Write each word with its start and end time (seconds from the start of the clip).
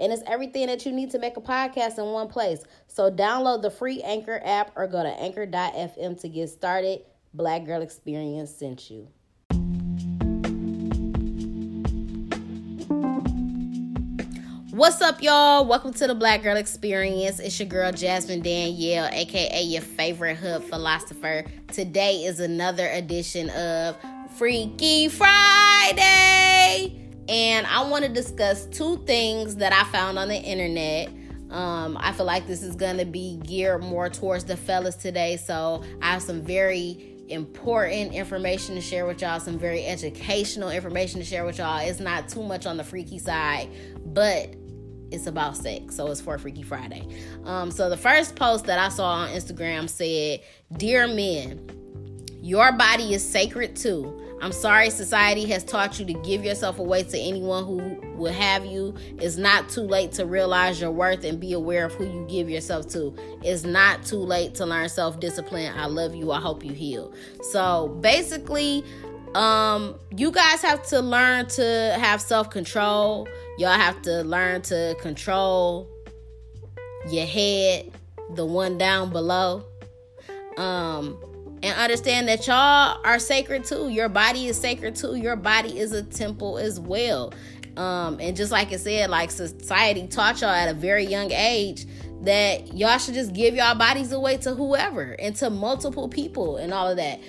And 0.00 0.14
it's 0.14 0.22
everything 0.26 0.66
that 0.68 0.86
you 0.86 0.92
need 0.92 1.10
to 1.10 1.18
make 1.18 1.36
a 1.36 1.42
podcast 1.42 1.98
in 1.98 2.06
one 2.06 2.28
place. 2.28 2.64
So 2.86 3.10
download 3.10 3.60
the 3.60 3.70
free 3.70 4.00
Anchor 4.00 4.40
app 4.42 4.72
or 4.74 4.86
go 4.86 5.02
to 5.02 5.10
anchor.fm 5.10 6.18
to 6.22 6.28
get 6.28 6.48
started. 6.48 7.02
Black 7.34 7.66
Girl 7.66 7.82
Experience 7.82 8.50
sent 8.50 8.90
you. 8.90 9.08
What's 14.70 15.02
up, 15.02 15.22
y'all? 15.22 15.66
Welcome 15.66 15.92
to 15.92 16.06
the 16.06 16.14
Black 16.14 16.42
Girl 16.42 16.56
Experience. 16.56 17.38
It's 17.38 17.60
your 17.60 17.68
girl 17.68 17.92
Jasmine 17.92 18.40
Danielle, 18.40 19.10
aka 19.12 19.62
your 19.62 19.82
favorite 19.82 20.38
hood 20.38 20.64
philosopher. 20.64 21.44
Today 21.70 22.24
is 22.24 22.40
another 22.40 22.88
edition 22.88 23.50
of 23.50 23.98
Freaky 24.38 25.08
Friday. 25.08 26.19
I 27.70 27.84
want 27.84 28.04
to 28.04 28.10
discuss 28.10 28.66
two 28.66 28.96
things 29.06 29.56
that 29.56 29.72
I 29.72 29.84
found 29.92 30.18
on 30.18 30.28
the 30.28 30.36
internet. 30.36 31.08
Um, 31.50 31.96
I 32.00 32.10
feel 32.10 32.26
like 32.26 32.48
this 32.48 32.64
is 32.64 32.74
going 32.74 32.98
to 32.98 33.04
be 33.04 33.38
geared 33.44 33.82
more 33.82 34.08
towards 34.08 34.44
the 34.44 34.56
fellas 34.56 34.96
today. 34.96 35.36
So 35.36 35.84
I 36.02 36.12
have 36.12 36.22
some 36.22 36.42
very 36.42 37.14
important 37.28 38.12
information 38.12 38.74
to 38.74 38.80
share 38.80 39.06
with 39.06 39.22
y'all, 39.22 39.38
some 39.38 39.56
very 39.56 39.86
educational 39.86 40.70
information 40.70 41.20
to 41.20 41.24
share 41.24 41.44
with 41.44 41.58
y'all. 41.58 41.78
It's 41.78 42.00
not 42.00 42.28
too 42.28 42.42
much 42.42 42.66
on 42.66 42.76
the 42.76 42.82
freaky 42.82 43.20
side, 43.20 43.68
but 44.04 44.52
it's 45.12 45.28
about 45.28 45.56
sex. 45.56 45.94
So 45.94 46.08
it's 46.10 46.20
for 46.20 46.38
Freaky 46.38 46.64
Friday. 46.64 47.06
Um, 47.44 47.70
so 47.70 47.88
the 47.88 47.96
first 47.96 48.34
post 48.34 48.66
that 48.66 48.80
I 48.80 48.88
saw 48.88 49.10
on 49.10 49.28
Instagram 49.30 49.88
said, 49.88 50.40
Dear 50.76 51.06
men, 51.06 51.68
your 52.42 52.72
body 52.72 53.14
is 53.14 53.28
sacred 53.28 53.76
too. 53.76 54.29
I'm 54.40 54.52
sorry 54.52 54.88
society 54.90 55.44
has 55.50 55.62
taught 55.62 56.00
you 56.00 56.06
to 56.06 56.14
give 56.14 56.44
yourself 56.44 56.78
away 56.78 57.02
to 57.02 57.18
anyone 57.18 57.64
who 57.64 58.00
will 58.16 58.32
have 58.32 58.64
you. 58.64 58.94
It's 59.18 59.36
not 59.36 59.68
too 59.68 59.82
late 59.82 60.12
to 60.12 60.24
realize 60.24 60.80
your 60.80 60.90
worth 60.90 61.24
and 61.24 61.38
be 61.38 61.52
aware 61.52 61.84
of 61.86 61.92
who 61.94 62.04
you 62.04 62.26
give 62.28 62.48
yourself 62.48 62.88
to. 62.90 63.14
It's 63.42 63.64
not 63.64 64.04
too 64.04 64.18
late 64.18 64.54
to 64.56 64.66
learn 64.66 64.88
self 64.88 65.20
discipline. 65.20 65.72
I 65.76 65.86
love 65.86 66.14
you. 66.14 66.32
I 66.32 66.40
hope 66.40 66.64
you 66.64 66.72
heal. 66.72 67.12
So 67.50 67.88
basically, 68.00 68.82
um, 69.34 69.96
you 70.16 70.32
guys 70.32 70.62
have 70.62 70.82
to 70.88 71.00
learn 71.00 71.46
to 71.48 71.96
have 71.98 72.20
self 72.22 72.48
control. 72.50 73.28
Y'all 73.58 73.70
have 73.72 74.00
to 74.02 74.22
learn 74.22 74.62
to 74.62 74.96
control 75.00 75.86
your 77.10 77.26
head, 77.26 77.90
the 78.34 78.44
one 78.44 78.78
down 78.78 79.10
below. 79.10 79.64
Um, 80.56 81.18
and 81.62 81.76
understand 81.76 82.28
that 82.28 82.46
y'all 82.46 83.00
are 83.04 83.18
sacred 83.18 83.64
too. 83.64 83.88
Your 83.88 84.08
body 84.08 84.48
is 84.48 84.58
sacred 84.58 84.96
too. 84.96 85.16
Your 85.16 85.36
body 85.36 85.78
is 85.78 85.92
a 85.92 86.02
temple 86.02 86.58
as 86.58 86.80
well. 86.80 87.32
Um, 87.76 88.18
and 88.20 88.36
just 88.36 88.50
like 88.50 88.72
I 88.72 88.76
said, 88.76 89.10
like 89.10 89.30
society 89.30 90.06
taught 90.06 90.40
y'all 90.40 90.50
at 90.50 90.68
a 90.68 90.74
very 90.74 91.04
young 91.04 91.30
age 91.30 91.86
that 92.22 92.74
y'all 92.74 92.98
should 92.98 93.14
just 93.14 93.32
give 93.32 93.54
y'all 93.54 93.74
bodies 93.74 94.12
away 94.12 94.36
to 94.38 94.54
whoever 94.54 95.12
and 95.18 95.34
to 95.36 95.50
multiple 95.50 96.08
people 96.08 96.56
and 96.56 96.72
all 96.72 96.88
of 96.88 96.96
that. 96.96 97.20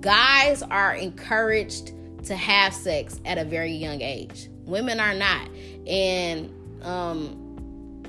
Guys 0.00 0.62
are 0.62 0.94
encouraged 0.94 1.92
to 2.24 2.34
have 2.34 2.74
sex 2.74 3.20
at 3.24 3.38
a 3.38 3.44
very 3.44 3.72
young 3.72 4.00
age. 4.02 4.48
Women 4.64 5.00
are 5.00 5.14
not. 5.14 5.48
And 5.86 6.52
um 6.82 7.37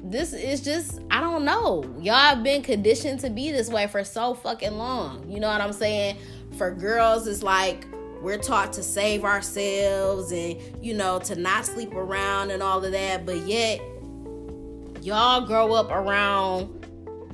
this 0.04 0.34
is 0.34 0.62
just 0.62 1.00
I 1.12 1.20
don't 1.20 1.46
know. 1.46 1.84
Y'all 2.00 2.16
have 2.16 2.44
been 2.44 2.62
conditioned 2.62 3.20
to 3.22 3.30
be 3.30 3.52
this 3.52 3.70
way 3.70 3.88
for 3.88 4.04
so 4.04 4.34
fucking 4.34 4.74
long. 4.74 5.30
You 5.30 5.40
know 5.40 5.48
what 5.48 5.62
I'm 5.62 5.74
saying? 5.74 6.18
For 6.58 6.72
girls, 6.72 7.28
it's 7.28 7.44
like 7.44 7.86
we're 8.22 8.38
taught 8.38 8.74
to 8.74 8.84
save 8.84 9.24
ourselves 9.24 10.32
and 10.32 10.58
you 10.84 10.94
know 10.94 11.20
to 11.20 11.36
not 11.36 11.66
sleep 11.66 11.94
around 11.94 12.52
and 12.52 12.62
all 12.62 12.84
of 12.84 12.92
that, 12.92 13.26
but 13.26 13.38
yet 13.48 13.80
y'all 15.02 15.46
grow 15.46 15.74
up 15.74 15.90
around 15.92 16.76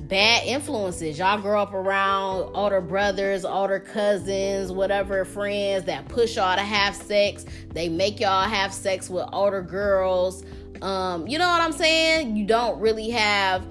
bad 0.08 0.44
influences. 0.46 1.18
Y'all 1.18 1.40
grow 1.40 1.60
up 1.60 1.74
around 1.74 2.50
older 2.54 2.80
brothers, 2.80 3.44
older 3.44 3.80
cousins, 3.80 4.70
whatever 4.70 5.24
friends 5.24 5.84
that 5.84 6.08
push 6.08 6.36
y'all 6.36 6.56
to 6.56 6.62
have 6.62 6.94
sex. 6.94 7.44
They 7.72 7.88
make 7.88 8.20
y'all 8.20 8.48
have 8.48 8.72
sex 8.72 9.10
with 9.10 9.26
older 9.32 9.62
girls. 9.62 10.44
Um, 10.82 11.26
you 11.26 11.38
know 11.38 11.48
what 11.48 11.60
I'm 11.60 11.72
saying? 11.72 12.36
You 12.36 12.46
don't 12.46 12.80
really 12.80 13.10
have 13.10 13.66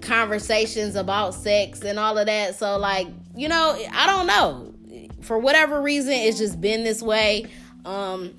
conversations 0.00 0.96
about 0.96 1.34
sex 1.34 1.82
and 1.82 1.98
all 1.98 2.18
of 2.18 2.26
that. 2.26 2.56
So, 2.56 2.78
like, 2.78 3.08
you 3.36 3.48
know, 3.48 3.78
I 3.92 4.06
don't 4.06 4.26
know. 4.26 4.74
For 5.22 5.38
whatever 5.38 5.80
reason, 5.80 6.12
it's 6.12 6.38
just 6.38 6.60
been 6.60 6.84
this 6.84 7.02
way. 7.02 7.46
Um, 7.84 8.34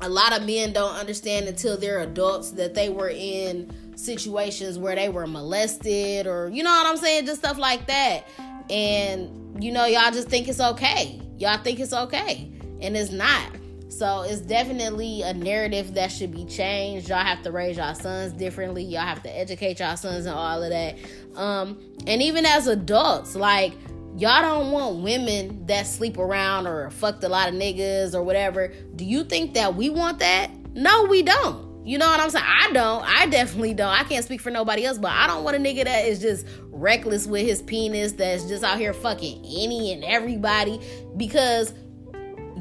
a 0.00 0.08
lot 0.08 0.32
of 0.32 0.46
men 0.46 0.72
don't 0.72 0.94
understand 0.94 1.46
until 1.46 1.76
they're 1.76 2.00
adults 2.00 2.52
that 2.52 2.74
they 2.74 2.88
were 2.88 3.10
in 3.10 3.96
situations 3.96 4.78
where 4.78 4.94
they 4.94 5.08
were 5.08 5.26
molested 5.26 6.26
or, 6.26 6.48
you 6.48 6.62
know 6.62 6.70
what 6.70 6.86
I'm 6.86 6.96
saying? 6.96 7.26
Just 7.26 7.40
stuff 7.40 7.58
like 7.58 7.86
that. 7.88 8.26
And, 8.70 9.62
you 9.62 9.72
know, 9.72 9.84
y'all 9.84 10.12
just 10.12 10.28
think 10.28 10.48
it's 10.48 10.60
okay. 10.60 11.20
Y'all 11.38 11.62
think 11.62 11.80
it's 11.80 11.92
okay. 11.92 12.50
And 12.80 12.96
it's 12.96 13.10
not. 13.10 13.50
So 13.90 14.22
it's 14.22 14.40
definitely 14.40 15.22
a 15.22 15.34
narrative 15.34 15.94
that 15.94 16.12
should 16.12 16.30
be 16.30 16.44
changed. 16.44 17.08
Y'all 17.08 17.24
have 17.24 17.42
to 17.42 17.50
raise 17.50 17.76
y'all 17.76 17.94
sons 17.94 18.32
differently. 18.32 18.84
Y'all 18.84 19.00
have 19.00 19.22
to 19.24 19.36
educate 19.36 19.80
y'all 19.80 19.96
sons 19.96 20.26
and 20.26 20.34
all 20.34 20.62
of 20.62 20.70
that. 20.70 20.96
Um, 21.34 21.78
and 22.06 22.22
even 22.22 22.46
as 22.46 22.68
adults, 22.68 23.34
like 23.34 23.72
y'all 24.16 24.42
don't 24.42 24.70
want 24.70 25.02
women 25.02 25.66
that 25.66 25.88
sleep 25.88 26.18
around 26.18 26.68
or 26.68 26.88
fucked 26.90 27.24
a 27.24 27.28
lot 27.28 27.48
of 27.48 27.54
niggas 27.56 28.14
or 28.14 28.22
whatever. 28.22 28.72
Do 28.94 29.04
you 29.04 29.24
think 29.24 29.54
that 29.54 29.74
we 29.74 29.90
want 29.90 30.20
that? 30.20 30.50
No, 30.74 31.04
we 31.04 31.22
don't. 31.22 31.68
You 31.84 31.98
know 31.98 32.06
what 32.06 32.20
I'm 32.20 32.30
saying? 32.30 32.44
I 32.46 32.70
don't. 32.72 33.02
I 33.02 33.26
definitely 33.26 33.74
don't. 33.74 33.88
I 33.88 34.04
can't 34.04 34.24
speak 34.24 34.40
for 34.40 34.50
nobody 34.50 34.84
else, 34.84 34.98
but 34.98 35.10
I 35.10 35.26
don't 35.26 35.42
want 35.42 35.56
a 35.56 35.58
nigga 35.58 35.84
that 35.84 36.06
is 36.06 36.20
just 36.20 36.46
reckless 36.70 37.26
with 37.26 37.44
his 37.44 37.62
penis, 37.62 38.12
that's 38.12 38.44
just 38.44 38.62
out 38.62 38.78
here 38.78 38.92
fucking 38.92 39.44
any 39.44 39.92
and 39.92 40.04
everybody 40.04 40.80
because 41.16 41.72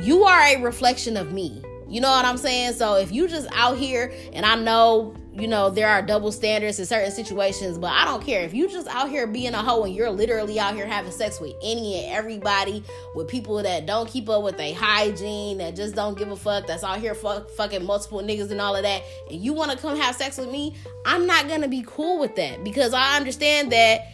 you 0.02 0.24
are 0.24 0.42
a 0.42 0.62
reflection 0.62 1.18
of 1.18 1.32
me. 1.32 1.62
You 1.90 2.02
know 2.02 2.12
what 2.12 2.24
I'm 2.24 2.38
saying? 2.38 2.74
So 2.74 2.96
if 2.96 3.12
you 3.12 3.28
just 3.28 3.48
out 3.52 3.78
here 3.78 4.14
and 4.34 4.46
I 4.46 4.54
know, 4.56 5.16
you 5.34 5.48
know, 5.48 5.72
there 5.72 5.88
are 5.88 6.04
double 6.04 6.32
standards 6.32 6.78
in 6.78 6.86
certain 6.86 7.10
situations, 7.10 7.80
but 7.80 7.92
I 7.92 8.06
don't 8.06 8.24
care. 8.24 8.44
If 8.44 8.54
you 8.54 8.70
just 8.70 8.88
out 8.90 9.10
here 9.10 9.26
being 9.26 9.56
a 9.56 9.58
hoe 9.58 9.84
and 9.84 9.96
you're 9.96 10.12
literally 10.12 10.60
out 10.60 10.76
here 10.76 10.86
having 10.86 11.12
sex 11.12 11.42
with 11.42 11.54
any 11.64 12.04
and 12.04 12.16
everybody, 12.16 12.84
with 13.16 13.28
people 13.28 13.64
that 13.64 13.88
don't 13.88 14.08
keep 14.08 14.30
up 14.30 14.44
with 14.44 14.58
their 14.58 14.76
hygiene, 14.76 15.58
that 15.58 15.76
just 15.76 15.96
don't 15.96 16.16
give 16.16 16.30
a 16.30 16.36
fuck, 16.36 16.68
that's 16.68 16.84
out 16.84 17.00
here 17.00 17.16
fuck, 17.16 17.50
fucking 17.50 17.84
multiple 17.84 18.22
niggas 18.22 18.52
and 18.52 18.62
all 18.62 18.76
of 18.76 18.84
that, 18.84 19.02
and 19.32 19.42
you 19.42 19.54
want 19.54 19.72
to 19.72 19.78
come 19.78 19.98
have 19.98 20.16
sex 20.16 20.38
with 20.38 20.52
me, 20.52 20.76
I'm 21.06 21.26
not 21.26 21.48
going 21.48 21.62
to 21.62 21.68
be 21.68 21.84
cool 21.88 22.20
with 22.20 22.36
that 22.36 22.64
because 22.64 22.94
I 22.94 23.18
understand 23.18 23.72
that 23.72 24.14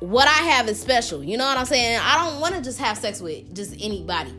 what 0.00 0.26
I 0.26 0.42
have 0.50 0.68
is 0.68 0.80
special. 0.80 1.22
You 1.22 1.36
know 1.36 1.46
what 1.46 1.58
I'm 1.58 1.66
saying? 1.66 2.00
I 2.02 2.24
don't 2.24 2.40
want 2.40 2.54
to 2.54 2.62
just 2.62 2.78
have 2.78 2.98
sex 2.98 3.20
with 3.20 3.54
just 3.54 3.74
anybody. 3.80 4.34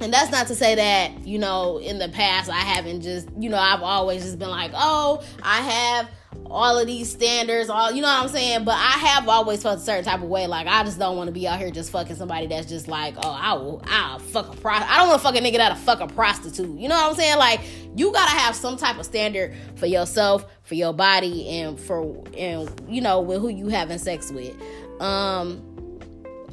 And 0.00 0.12
that's 0.12 0.32
not 0.32 0.48
to 0.48 0.54
say 0.54 0.74
that, 0.74 1.26
you 1.26 1.38
know, 1.38 1.78
in 1.78 1.98
the 1.98 2.08
past 2.08 2.50
I 2.50 2.58
haven't 2.58 3.02
just, 3.02 3.28
you 3.38 3.48
know, 3.48 3.58
I've 3.58 3.82
always 3.82 4.24
just 4.24 4.38
been 4.38 4.50
like, 4.50 4.72
oh, 4.74 5.22
I 5.42 5.60
have 5.60 6.10
all 6.46 6.78
of 6.78 6.86
these 6.86 7.10
standards, 7.10 7.70
all 7.70 7.92
you 7.92 8.02
know 8.02 8.08
what 8.08 8.24
I'm 8.24 8.28
saying? 8.28 8.64
But 8.64 8.74
I 8.74 8.98
have 8.98 9.28
always 9.28 9.62
felt 9.62 9.78
a 9.78 9.82
certain 9.82 10.04
type 10.04 10.22
of 10.22 10.28
way. 10.28 10.46
Like 10.46 10.66
I 10.66 10.82
just 10.82 10.98
don't 10.98 11.16
want 11.16 11.28
to 11.28 11.32
be 11.32 11.46
out 11.46 11.58
here 11.58 11.70
just 11.70 11.90
fucking 11.90 12.16
somebody 12.16 12.46
that's 12.46 12.68
just 12.68 12.88
like, 12.88 13.14
oh, 13.18 13.30
I 13.30 13.54
will 13.54 13.82
I'll 13.86 14.18
fuck 14.18 14.52
a 14.52 14.56
pro 14.56 14.72
I 14.72 14.98
don't 14.98 15.08
want 15.08 15.20
to 15.20 15.26
fuck 15.26 15.36
a 15.36 15.38
nigga 15.38 15.58
that'll 15.58 15.78
fuck 15.78 16.00
a 16.00 16.06
prostitute. 16.06 16.78
You 16.78 16.88
know 16.88 16.96
what 16.96 17.10
I'm 17.10 17.14
saying? 17.14 17.38
Like 17.38 17.60
you 17.96 18.12
gotta 18.12 18.32
have 18.32 18.54
some 18.54 18.76
type 18.76 18.98
of 18.98 19.06
standard 19.06 19.54
for 19.76 19.86
yourself, 19.86 20.44
for 20.62 20.74
your 20.74 20.92
body, 20.92 21.48
and 21.48 21.78
for 21.78 22.24
and 22.36 22.70
you 22.88 23.00
know, 23.00 23.20
with 23.20 23.40
who 23.40 23.48
you 23.48 23.68
having 23.68 23.98
sex 23.98 24.30
with. 24.30 24.54
Um, 25.00 25.62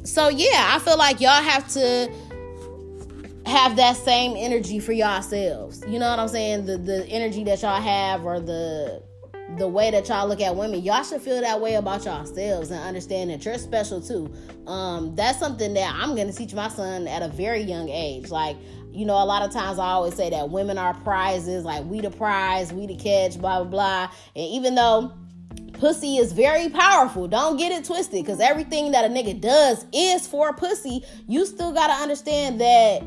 so 0.04 0.28
yeah, 0.28 0.70
I 0.74 0.78
feel 0.78 0.96
like 0.96 1.20
y'all 1.20 1.42
have 1.42 1.68
to 1.74 2.12
have 3.46 3.76
that 3.76 3.96
same 3.96 4.36
energy 4.36 4.78
for 4.78 4.92
yourselves. 4.92 5.82
You 5.86 5.98
know 5.98 6.08
what 6.08 6.18
I'm 6.18 6.28
saying? 6.28 6.66
The 6.66 6.78
the 6.78 7.06
energy 7.06 7.44
that 7.44 7.62
y'all 7.62 7.80
have 7.80 8.24
or 8.24 8.40
the 8.40 9.02
the 9.56 9.66
way 9.66 9.90
that 9.90 10.08
y'all 10.08 10.28
look 10.28 10.40
at 10.40 10.54
women, 10.54 10.80
y'all 10.82 11.02
should 11.02 11.20
feel 11.20 11.40
that 11.40 11.60
way 11.60 11.74
about 11.74 12.04
yourselves 12.04 12.70
and 12.70 12.80
understand 12.80 13.30
that 13.30 13.44
you're 13.44 13.58
special 13.58 14.00
too. 14.00 14.32
Um, 14.66 15.14
that's 15.16 15.38
something 15.38 15.74
that 15.74 15.92
I'm 15.94 16.14
gonna 16.14 16.32
teach 16.32 16.54
my 16.54 16.68
son 16.68 17.08
at 17.08 17.22
a 17.22 17.28
very 17.28 17.62
young 17.62 17.88
age. 17.88 18.30
Like, 18.30 18.56
you 18.92 19.04
know, 19.04 19.14
a 19.14 19.24
lot 19.24 19.42
of 19.42 19.52
times 19.52 19.78
I 19.78 19.88
always 19.88 20.14
say 20.14 20.30
that 20.30 20.50
women 20.50 20.78
are 20.78 20.94
prizes, 20.94 21.64
like 21.64 21.84
we 21.84 22.00
the 22.00 22.10
prize, 22.10 22.72
we 22.72 22.86
the 22.86 22.96
catch, 22.96 23.38
blah 23.38 23.64
blah 23.64 23.70
blah. 23.70 24.02
And 24.36 24.44
even 24.44 24.74
though 24.74 25.12
pussy 25.80 26.18
is 26.18 26.32
very 26.32 26.68
powerful. 26.68 27.26
Don't 27.26 27.56
get 27.56 27.72
it 27.72 27.86
twisted 27.86 28.22
because 28.22 28.38
everything 28.38 28.92
that 28.92 29.06
a 29.06 29.08
nigga 29.08 29.40
does 29.40 29.86
is 29.92 30.26
for 30.26 30.52
pussy. 30.52 31.02
You 31.26 31.46
still 31.46 31.72
got 31.72 31.86
to 31.86 31.94
understand 31.94 32.60
that 32.60 33.02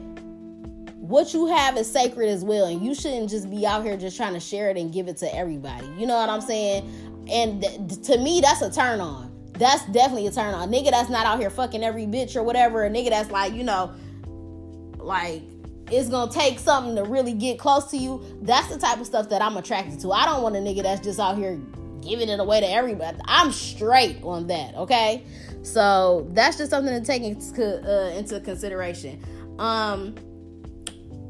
what 0.97 1.35
you 1.35 1.45
have 1.45 1.77
is 1.77 1.89
sacred 1.89 2.29
as 2.29 2.43
well. 2.43 2.65
And 2.65 2.83
you 2.83 2.95
shouldn't 2.95 3.29
just 3.29 3.49
be 3.51 3.67
out 3.67 3.83
here 3.83 3.95
just 3.95 4.17
trying 4.17 4.33
to 4.33 4.39
share 4.39 4.71
it 4.71 4.77
and 4.77 4.91
give 4.91 5.07
it 5.07 5.17
to 5.17 5.33
everybody. 5.35 5.85
You 5.99 6.07
know 6.07 6.15
what 6.15 6.29
I'm 6.29 6.41
saying? 6.41 7.27
And 7.31 7.61
th- 7.61 8.01
to 8.07 8.17
me, 8.17 8.41
that's 8.41 8.63
a 8.63 8.71
turn 8.71 8.99
on. 8.99 9.31
That's 9.53 9.85
definitely 9.91 10.25
a 10.25 10.31
turn 10.31 10.55
on. 10.55 10.67
A 10.67 10.71
nigga 10.71 10.89
that's 10.89 11.11
not 11.11 11.27
out 11.27 11.39
here 11.39 11.51
fucking 11.51 11.83
every 11.83 12.07
bitch 12.07 12.35
or 12.35 12.41
whatever. 12.41 12.85
A 12.85 12.89
nigga 12.89 13.11
that's 13.11 13.29
like, 13.29 13.53
you 13.53 13.63
know, 13.63 13.93
like 14.97 15.43
it's 15.91 16.09
gonna 16.09 16.31
take 16.31 16.57
something 16.57 16.95
to 16.95 17.03
really 17.03 17.33
get 17.33 17.59
close 17.59 17.91
to 17.91 17.97
you. 17.97 18.39
That's 18.41 18.67
the 18.69 18.79
type 18.79 18.99
of 18.99 19.05
stuff 19.05 19.29
that 19.29 19.43
I'm 19.43 19.57
attracted 19.57 19.99
to. 19.99 20.11
I 20.11 20.25
don't 20.25 20.41
want 20.41 20.55
a 20.55 20.59
nigga 20.59 20.81
that's 20.81 21.01
just 21.01 21.19
out 21.19 21.37
here 21.37 21.59
giving 22.03 22.29
it 22.29 22.39
away 22.39 22.61
to 22.61 22.69
everybody. 22.69 23.17
I'm 23.25 23.51
straight 23.51 24.21
on 24.23 24.47
that, 24.47 24.75
okay? 24.75 25.23
So 25.61 26.27
that's 26.31 26.57
just 26.57 26.69
something 26.69 26.93
to 26.93 27.05
take 27.05 27.23
into, 27.23 27.81
uh, 27.83 28.17
into 28.17 28.39
consideration. 28.39 29.23
Um, 29.59 30.15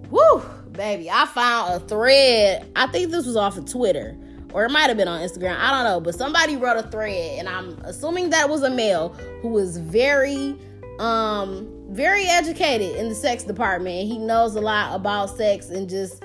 whoo, 0.09 0.43
baby, 0.71 1.09
I 1.09 1.25
found 1.25 1.73
a 1.73 1.79
thread. 1.85 2.69
I 2.75 2.87
think 2.87 3.11
this 3.11 3.25
was 3.25 3.35
off 3.35 3.57
of 3.57 3.65
Twitter 3.65 4.17
or 4.53 4.65
it 4.65 4.71
might 4.71 4.87
have 4.87 4.97
been 4.97 5.07
on 5.07 5.19
Instagram. 5.21 5.57
I 5.57 5.71
don't 5.71 5.83
know, 5.83 5.99
but 5.99 6.15
somebody 6.15 6.55
wrote 6.55 6.77
a 6.77 6.87
thread, 6.89 7.39
and 7.39 7.49
I'm 7.49 7.79
assuming 7.83 8.29
that 8.29 8.49
was 8.49 8.61
a 8.61 8.69
male 8.69 9.09
who 9.41 9.49
was 9.49 9.77
very, 9.77 10.55
um, 10.99 11.67
very 11.89 12.25
educated 12.27 12.95
in 12.95 13.09
the 13.09 13.15
sex 13.15 13.43
department. 13.43 14.07
He 14.07 14.17
knows 14.17 14.55
a 14.55 14.61
lot 14.61 14.95
about 14.95 15.35
sex 15.35 15.69
and 15.69 15.89
just 15.89 16.23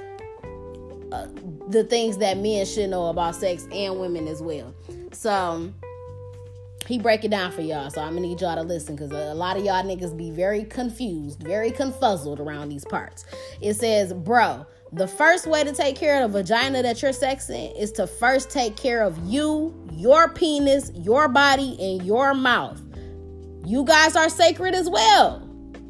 uh, 1.10 1.26
the 1.68 1.84
things 1.84 2.18
that 2.18 2.38
men 2.38 2.64
should 2.66 2.90
know 2.90 3.06
about 3.06 3.36
sex 3.36 3.66
and 3.72 4.00
women 4.00 4.26
as 4.26 4.42
well. 4.42 4.74
So 5.12 5.72
he 6.86 6.98
break 6.98 7.24
it 7.24 7.30
down 7.30 7.52
for 7.52 7.60
y'all. 7.60 7.90
So 7.90 8.00
I'm 8.00 8.14
gonna 8.14 8.22
need 8.22 8.40
y'all 8.40 8.56
to 8.56 8.62
listen 8.62 8.96
because 8.96 9.12
a 9.12 9.34
lot 9.34 9.56
of 9.56 9.64
y'all 9.64 9.84
niggas 9.84 10.16
be 10.16 10.30
very 10.30 10.64
confused, 10.64 11.42
very 11.42 11.70
confuzzled 11.70 12.40
around 12.40 12.70
these 12.70 12.84
parts. 12.84 13.24
It 13.60 13.74
says, 13.74 14.12
bro. 14.12 14.66
The 14.90 15.06
first 15.06 15.46
way 15.46 15.64
to 15.64 15.72
take 15.74 15.96
care 15.96 16.24
of 16.24 16.32
the 16.32 16.38
vagina 16.38 16.82
that 16.82 17.02
you're 17.02 17.10
sexing 17.10 17.78
is 17.78 17.92
to 17.92 18.06
first 18.06 18.48
take 18.48 18.74
care 18.74 19.02
of 19.02 19.18
you, 19.22 19.86
your 19.92 20.30
penis, 20.30 20.90
your 20.94 21.28
body, 21.28 21.76
and 21.78 22.06
your 22.06 22.32
mouth. 22.32 22.80
You 23.66 23.84
guys 23.84 24.16
are 24.16 24.30
sacred 24.30 24.74
as 24.74 24.88
well. 24.88 25.40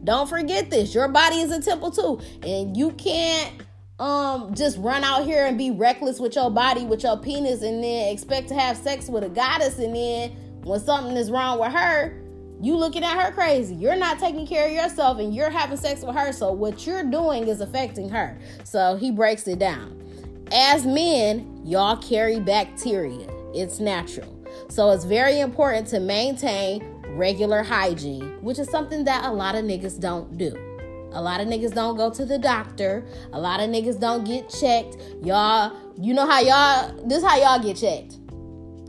Don't 0.02 0.28
forget 0.28 0.70
this. 0.70 0.96
Your 0.96 1.06
body 1.06 1.36
is 1.36 1.52
a 1.52 1.62
temple 1.62 1.92
too. 1.92 2.20
And 2.42 2.76
you 2.76 2.90
can't 2.90 3.62
um 3.98 4.54
just 4.54 4.78
run 4.78 5.02
out 5.02 5.24
here 5.24 5.46
and 5.46 5.58
be 5.58 5.70
reckless 5.70 6.20
with 6.20 6.36
your 6.36 6.50
body, 6.50 6.84
with 6.84 7.02
your 7.02 7.16
penis, 7.16 7.62
and 7.62 7.82
then 7.82 8.12
expect 8.12 8.48
to 8.48 8.54
have 8.54 8.76
sex 8.76 9.08
with 9.08 9.24
a 9.24 9.28
goddess, 9.28 9.78
and 9.78 9.94
then 9.94 10.30
when 10.62 10.80
something 10.80 11.16
is 11.16 11.30
wrong 11.30 11.58
with 11.58 11.72
her, 11.72 12.22
you 12.60 12.76
looking 12.76 13.04
at 13.04 13.20
her 13.20 13.32
crazy. 13.32 13.74
You're 13.74 13.96
not 13.96 14.18
taking 14.18 14.46
care 14.46 14.66
of 14.66 14.72
yourself 14.72 15.18
and 15.18 15.34
you're 15.34 15.50
having 15.50 15.76
sex 15.76 16.02
with 16.02 16.16
her. 16.16 16.32
So 16.32 16.52
what 16.52 16.86
you're 16.86 17.04
doing 17.04 17.46
is 17.46 17.60
affecting 17.60 18.08
her. 18.08 18.38
So 18.64 18.96
he 18.96 19.10
breaks 19.10 19.46
it 19.46 19.58
down. 19.58 20.02
As 20.50 20.84
men, 20.84 21.62
y'all 21.64 21.96
carry 21.96 22.40
bacteria. 22.40 23.28
It's 23.54 23.78
natural. 23.78 24.34
So 24.68 24.90
it's 24.90 25.04
very 25.04 25.40
important 25.40 25.86
to 25.88 26.00
maintain 26.00 26.82
regular 27.10 27.62
hygiene, 27.62 28.42
which 28.42 28.58
is 28.58 28.68
something 28.68 29.04
that 29.04 29.24
a 29.24 29.32
lot 29.32 29.54
of 29.54 29.64
niggas 29.64 30.00
don't 30.00 30.36
do. 30.36 30.68
A 31.12 31.22
lot 31.22 31.40
of 31.40 31.49
niggas 31.49 31.75
don't 31.75 31.96
go 31.96 32.10
to 32.10 32.25
the 32.25 32.38
doctor. 32.38 33.06
A 33.32 33.40
lot 33.40 33.60
of 33.60 33.70
niggas 33.70 33.99
don't 33.99 34.25
get 34.25 34.49
checked. 34.50 34.96
Y'all, 35.22 35.75
you 36.00 36.14
know 36.14 36.26
how 36.26 36.40
y'all, 36.40 37.08
this 37.08 37.25
how 37.25 37.37
y'all 37.38 37.62
get 37.62 37.76
checked 37.76 38.19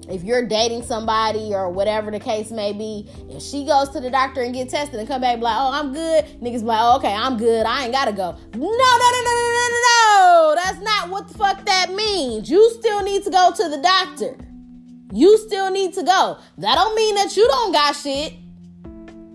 if 0.10 0.24
you're 0.24 0.45
dating 0.45 0.83
somebody 0.83 1.54
or 1.54 1.69
whatever 1.69 2.12
the 2.12 2.19
case 2.19 2.51
may 2.51 2.74
be, 2.74 3.07
if 3.30 3.42
she 3.42 3.66
goes 3.66 3.89
to 3.89 4.00
the 4.00 4.10
doctor 4.10 4.42
and 4.42 4.54
get 4.54 4.69
tested 4.69 5.00
and 5.00 5.07
come 5.07 5.21
back 5.21 5.39
like, 5.39 5.56
oh, 5.57 5.71
I'm 5.71 5.94
good, 5.94 6.25
niggas 6.42 6.63
like, 6.63 6.80
oh, 6.81 6.98
okay, 6.98 7.13
I'm 7.13 7.38
good, 7.38 7.66
I 7.66 7.83
ain't 7.83 7.94
gotta 7.94 8.12
go. 8.12 8.31
No, 8.54 8.60
no, 8.60 8.68
no, 8.68 9.21
no, 9.24 9.33
no, 9.36 9.68
no, 9.69 9.81
no. 9.86 10.56
That's 10.63 10.81
not 10.81 11.10
what 11.10 11.27
the 11.27 11.38
fuck 11.38 11.66
that 11.66 11.94
means. 11.94 12.50
You 12.50 12.71
still 12.71 13.04
need 13.04 13.24
to 13.24 13.30
go 13.30 13.51
to 13.56 13.69
the 13.69 13.77
doctor. 13.77 14.36
You 15.12 15.38
still 15.38 15.71
need 15.71 15.94
to 15.94 16.04
go. 16.04 16.38
That 16.57 16.75
don't 16.75 16.95
mean 16.95 17.16
that 17.16 17.36
you 17.38 17.48
don't 17.48 17.71
got 17.71 17.95
shit. 17.95 18.33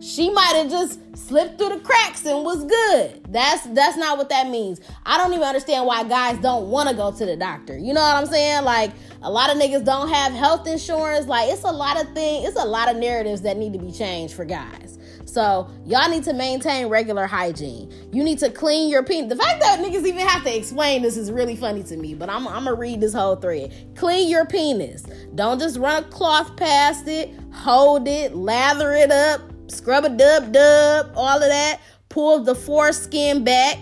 She 0.01 0.31
might 0.31 0.55
have 0.57 0.71
just 0.71 1.01
slipped 1.17 1.59
through 1.59 1.71
the 1.71 1.81
cracks 1.81 2.25
and 2.27 2.45
was 2.45 2.65
good. 2.65 3.21
That's 3.29 3.65
that's 3.69 3.97
not 3.97 4.19
what 4.19 4.29
that 4.29 4.49
means. 4.49 4.81
I 5.07 5.17
don't 5.17 5.33
even 5.33 5.45
understand 5.45 5.87
why 5.87 6.05
guys 6.05 6.39
don't 6.39 6.69
want 6.69 6.89
to 6.89 6.95
go 6.95 7.11
to 7.13 7.27
the 7.27 7.37
doctor. 7.37 7.79
You 7.79 7.95
know 7.95 8.01
what 8.01 8.17
I'm 8.17 8.27
saying? 8.27 8.65
Like 8.65 8.93
a 9.23 9.31
lot 9.31 9.51
of 9.51 9.57
niggas 9.57 9.85
don't 9.85 10.09
have 10.09 10.33
health 10.33 10.67
insurance. 10.67 11.27
Like 11.27 11.51
it's 11.51 11.65
a 11.65 11.73
lot 11.73 12.01
of 12.01 12.13
things, 12.13 12.49
it's 12.49 12.59
a 12.59 12.65
lot 12.65 12.91
of 12.91 12.97
narratives 12.97 13.43
that 13.43 13.57
need 13.57 13.73
to 13.73 13.79
be 13.79 13.93
changed 13.93 14.35
for 14.35 14.45
guys. 14.45 14.99
So 15.35 15.69
y'all 15.85 16.09
need 16.09 16.23
to 16.25 16.33
maintain 16.33 16.87
regular 16.87 17.27
hygiene. 17.27 17.93
You 18.13 18.23
need 18.23 18.39
to 18.39 18.51
clean 18.51 18.89
your 18.89 19.03
penis. 19.03 19.31
The 19.31 19.43
fact 19.43 19.61
that 19.63 19.81
niggas 19.81 20.07
even 20.07 20.27
have 20.27 20.45
to 20.45 20.57
explain 20.57 21.03
this 21.03 21.17
is 21.17 21.33
really 21.33 21.57
funny 21.57 21.83
to 21.85 21.97
me, 21.97 22.15
but 22.15 22.31
I'm, 22.31 22.47
I'm 22.47 22.65
gonna 22.65 22.75
read 22.75 23.01
this 23.01 23.15
whole 23.15 23.35
thread. 23.35 23.75
Clean 23.97 24.29
your 24.29 24.47
penis. 24.47 25.03
Don't 25.35 25.59
just 25.59 25.77
run 25.77 26.05
a 26.05 26.07
cloth 26.07 26.57
past 26.57 27.09
it, 27.09 27.35
hold 27.53 28.07
it, 28.07 28.37
lather 28.37 28.93
it 28.93 29.11
up, 29.11 29.41
scrub 29.69 30.05
a 30.05 30.09
dub 30.11 30.53
dub, 30.53 31.13
all 31.17 31.43
of 31.43 31.49
that. 31.49 31.81
Pull 32.09 32.45
the 32.45 32.55
foreskin 32.55 33.43
back 33.43 33.79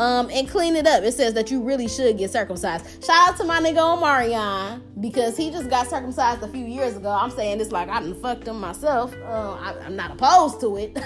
um, 0.00 0.30
and 0.32 0.48
clean 0.48 0.76
it 0.76 0.86
up. 0.86 1.04
It 1.04 1.12
says 1.12 1.34
that 1.34 1.50
you 1.50 1.62
really 1.62 1.86
should 1.86 2.16
get 2.16 2.30
circumcised. 2.30 3.04
Shout 3.04 3.30
out 3.30 3.36
to 3.36 3.44
my 3.44 3.60
nigga 3.60 3.76
Omarion 3.76 4.80
because 5.00 5.36
he 5.36 5.50
just 5.50 5.68
got 5.68 5.88
circumcised 5.88 6.42
a 6.42 6.48
few 6.48 6.64
years 6.64 6.96
ago. 6.96 7.10
I'm 7.10 7.30
saying 7.30 7.58
this 7.58 7.70
like 7.70 7.88
I 7.88 8.00
done 8.00 8.20
fucked 8.20 8.48
him 8.48 8.58
myself. 8.60 9.14
Uh, 9.22 9.52
I, 9.52 9.74
am 9.84 9.96
not 9.96 10.12
opposed 10.12 10.60
to 10.60 10.76
it, 10.78 10.98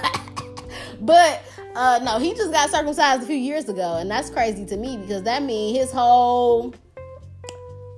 but 1.00 1.42
uh, 1.74 1.98
no, 2.02 2.18
he 2.18 2.34
just 2.34 2.52
got 2.52 2.70
circumcised 2.70 3.24
a 3.24 3.26
few 3.26 3.36
years 3.36 3.68
ago, 3.68 3.96
and 3.96 4.08
that's 4.08 4.30
crazy 4.30 4.64
to 4.66 4.76
me 4.76 4.96
because 4.96 5.24
that 5.24 5.42
means 5.42 5.76
his 5.76 5.90
whole 5.90 6.72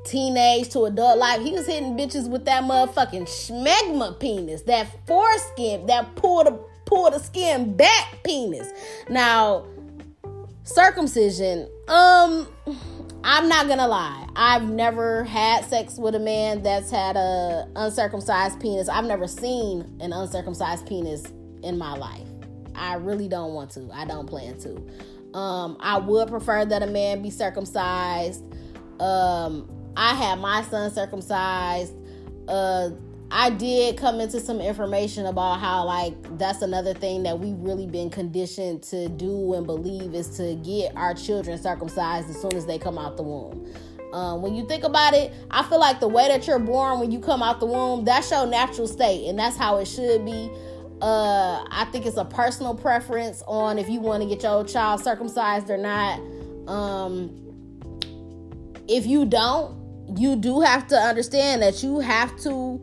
teenage 0.06 0.70
to 0.70 0.84
adult 0.84 1.18
life, 1.18 1.42
he 1.42 1.52
was 1.52 1.66
hitting 1.66 1.96
bitches 1.96 2.28
with 2.28 2.44
that 2.46 2.62
motherfucking 2.62 3.24
schmegma 3.24 4.18
penis, 4.18 4.62
that 4.62 4.86
foreskin, 5.06 5.86
that 5.86 6.14
pull 6.14 6.44
the 6.44 6.58
pull 6.86 7.10
the 7.10 7.18
skin 7.18 7.76
back 7.76 8.18
penis. 8.24 8.68
Now 9.10 9.66
circumcision 10.62 11.68
um 11.86 12.48
i'm 13.22 13.48
not 13.48 13.68
gonna 13.68 13.86
lie. 13.86 14.26
I've 14.34 14.68
never 14.68 15.24
had 15.24 15.64
sex 15.64 15.96
with 15.96 16.14
a 16.14 16.18
man 16.18 16.62
that's 16.62 16.90
had 16.90 17.16
a 17.16 17.68
uncircumcised 17.76 18.60
penis. 18.60 18.88
I've 18.88 19.04
never 19.04 19.28
seen 19.28 19.98
an 20.00 20.12
uncircumcised 20.12 20.86
penis 20.86 21.32
in 21.62 21.78
my 21.78 21.94
life. 21.94 22.26
I 22.74 22.94
really 22.96 23.28
don't 23.28 23.54
want 23.54 23.70
to. 23.72 23.88
I 23.92 24.04
don't 24.06 24.26
plan 24.26 24.58
to. 24.60 25.38
Um 25.38 25.76
i 25.80 25.98
would 25.98 26.28
prefer 26.28 26.64
that 26.64 26.82
a 26.82 26.86
man 26.86 27.22
be 27.22 27.30
circumcised. 27.30 28.42
Um 29.00 29.68
i 29.96 30.14
had 30.14 30.38
my 30.38 30.62
son 30.62 30.90
circumcised 30.90 31.92
uh 32.48 32.90
I 33.30 33.50
did 33.50 33.96
come 33.96 34.20
into 34.20 34.38
some 34.38 34.60
information 34.60 35.26
about 35.26 35.58
how 35.58 35.84
like 35.84 36.14
that's 36.38 36.62
another 36.62 36.94
thing 36.94 37.24
that 37.24 37.38
we've 37.40 37.58
really 37.58 37.86
been 37.86 38.08
conditioned 38.08 38.84
to 38.84 39.08
do 39.08 39.54
and 39.54 39.66
believe 39.66 40.14
is 40.14 40.36
to 40.36 40.54
get 40.56 40.96
our 40.96 41.12
children 41.12 41.58
circumcised 41.60 42.30
as 42.30 42.40
soon 42.40 42.54
as 42.54 42.66
they 42.66 42.78
come 42.78 42.98
out 42.98 43.16
the 43.16 43.24
womb. 43.24 43.66
Um, 44.12 44.42
when 44.42 44.54
you 44.54 44.66
think 44.68 44.84
about 44.84 45.12
it, 45.14 45.32
I 45.50 45.64
feel 45.64 45.80
like 45.80 45.98
the 45.98 46.08
way 46.08 46.28
that 46.28 46.46
you're 46.46 46.60
born 46.60 47.00
when 47.00 47.10
you 47.10 47.18
come 47.18 47.42
out 47.42 47.58
the 47.58 47.66
womb, 47.66 48.04
that's 48.04 48.30
your 48.30 48.46
natural 48.46 48.86
state, 48.86 49.28
and 49.28 49.38
that's 49.38 49.56
how 49.56 49.78
it 49.78 49.86
should 49.86 50.24
be. 50.24 50.48
Uh, 51.02 51.64
I 51.68 51.86
think 51.90 52.06
it's 52.06 52.16
a 52.16 52.24
personal 52.24 52.74
preference 52.74 53.42
on 53.46 53.78
if 53.78 53.88
you 53.88 54.00
want 54.00 54.22
to 54.22 54.28
get 54.28 54.42
your 54.42 54.64
child 54.64 55.02
circumcised 55.02 55.68
or 55.68 55.76
not. 55.76 56.20
Um, 56.68 57.30
if 58.88 59.04
you 59.04 59.26
don't, 59.26 59.76
you 60.14 60.36
do 60.36 60.60
have 60.60 60.86
to 60.88 60.96
understand 60.96 61.62
that 61.62 61.82
you 61.82 62.00
have 62.00 62.36
to 62.42 62.80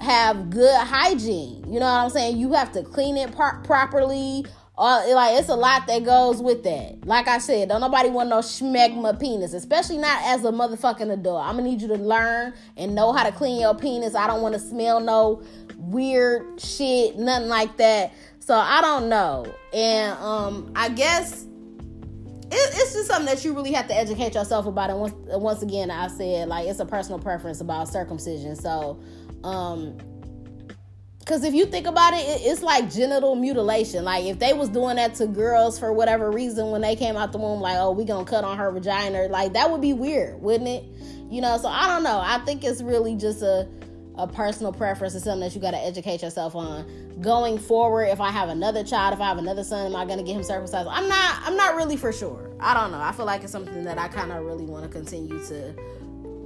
have 0.00 0.50
good 0.50 0.76
hygiene. 0.76 1.64
You 1.66 1.80
know 1.80 1.86
what 1.86 2.04
I'm 2.04 2.10
saying? 2.10 2.36
You 2.38 2.52
have 2.52 2.72
to 2.72 2.82
clean 2.82 3.16
it 3.16 3.32
par- 3.32 3.60
properly. 3.64 4.44
Uh, 4.76 5.02
like 5.12 5.36
it's 5.36 5.48
a 5.48 5.56
lot 5.56 5.88
that 5.88 6.04
goes 6.04 6.40
with 6.40 6.62
that. 6.62 7.04
Like 7.04 7.26
I 7.26 7.38
said, 7.38 7.68
don't 7.68 7.80
nobody 7.80 8.10
want 8.10 8.28
no 8.28 8.38
schmegma 8.38 9.18
penis, 9.18 9.52
especially 9.52 9.98
not 9.98 10.22
as 10.22 10.44
a 10.44 10.52
motherfucking 10.52 11.12
adult. 11.12 11.42
I'm 11.42 11.56
gonna 11.56 11.68
need 11.68 11.82
you 11.82 11.88
to 11.88 11.96
learn 11.96 12.54
and 12.76 12.94
know 12.94 13.12
how 13.12 13.24
to 13.24 13.32
clean 13.32 13.60
your 13.60 13.74
penis. 13.74 14.14
I 14.14 14.28
don't 14.28 14.40
want 14.40 14.54
to 14.54 14.60
smell 14.60 15.00
no 15.00 15.42
weird 15.76 16.60
shit, 16.60 17.18
nothing 17.18 17.48
like 17.48 17.76
that. 17.78 18.12
So 18.38 18.54
I 18.54 18.80
don't 18.80 19.08
know, 19.08 19.52
and 19.72 20.16
um, 20.20 20.72
I 20.76 20.90
guess 20.90 21.44
it's 22.50 22.92
just 22.94 23.08
something 23.08 23.26
that 23.26 23.44
you 23.44 23.54
really 23.54 23.72
have 23.72 23.88
to 23.88 23.94
educate 23.94 24.34
yourself 24.34 24.66
about. 24.66 24.90
And 24.90 25.00
once, 25.00 25.14
once 25.26 25.62
again, 25.62 25.90
I 25.90 26.08
said 26.08 26.48
like 26.48 26.66
it's 26.66 26.80
a 26.80 26.86
personal 26.86 27.18
preference 27.18 27.60
about 27.60 27.88
circumcision. 27.88 28.56
So 28.56 29.00
um 29.44 29.96
because 31.20 31.44
if 31.44 31.52
you 31.52 31.66
think 31.66 31.86
about 31.86 32.14
it, 32.14 32.24
it's 32.24 32.62
like 32.62 32.90
genital 32.90 33.34
mutilation. 33.34 34.02
Like 34.02 34.24
if 34.24 34.38
they 34.38 34.54
was 34.54 34.70
doing 34.70 34.96
that 34.96 35.14
to 35.16 35.26
girls 35.26 35.78
for 35.78 35.92
whatever 35.92 36.30
reason 36.30 36.70
when 36.70 36.80
they 36.80 36.96
came 36.96 37.18
out 37.18 37.32
the 37.32 37.38
womb, 37.38 37.60
like 37.60 37.76
oh 37.76 37.90
we 37.90 38.04
gonna 38.04 38.24
cut 38.24 38.44
on 38.44 38.56
her 38.56 38.70
vagina, 38.70 39.28
like 39.28 39.52
that 39.52 39.70
would 39.70 39.82
be 39.82 39.92
weird, 39.92 40.40
wouldn't 40.40 40.68
it? 40.68 40.84
You 41.30 41.42
know. 41.42 41.58
So 41.58 41.68
I 41.68 41.86
don't 41.86 42.02
know. 42.02 42.18
I 42.18 42.38
think 42.46 42.64
it's 42.64 42.80
really 42.80 43.14
just 43.14 43.42
a 43.42 43.68
a 44.18 44.26
personal 44.26 44.72
preference 44.72 45.14
is 45.14 45.22
something 45.22 45.40
that 45.40 45.54
you 45.54 45.60
got 45.60 45.70
to 45.70 45.78
educate 45.78 46.22
yourself 46.22 46.56
on. 46.56 46.84
Going 47.20 47.58
forward 47.58 48.04
if 48.06 48.20
i 48.20 48.30
have 48.30 48.48
another 48.48 48.84
child 48.84 49.14
if 49.14 49.20
i 49.20 49.26
have 49.26 49.38
another 49.38 49.64
son 49.64 49.86
am 49.86 49.96
i 49.96 50.04
going 50.04 50.18
to 50.18 50.24
get 50.24 50.36
him 50.36 50.42
circumcised 50.42 50.88
i'm 50.88 51.08
not 51.08 51.40
i'm 51.44 51.56
not 51.56 51.74
really 51.74 51.96
for 51.96 52.12
sure. 52.12 52.50
I 52.60 52.74
don't 52.74 52.90
know. 52.90 53.00
I 53.00 53.12
feel 53.12 53.26
like 53.26 53.42
it's 53.42 53.52
something 53.52 53.84
that 53.84 53.98
i 53.98 54.08
kind 54.08 54.32
of 54.32 54.44
really 54.44 54.64
want 54.64 54.84
to 54.84 54.88
continue 54.88 55.44
to 55.46 55.74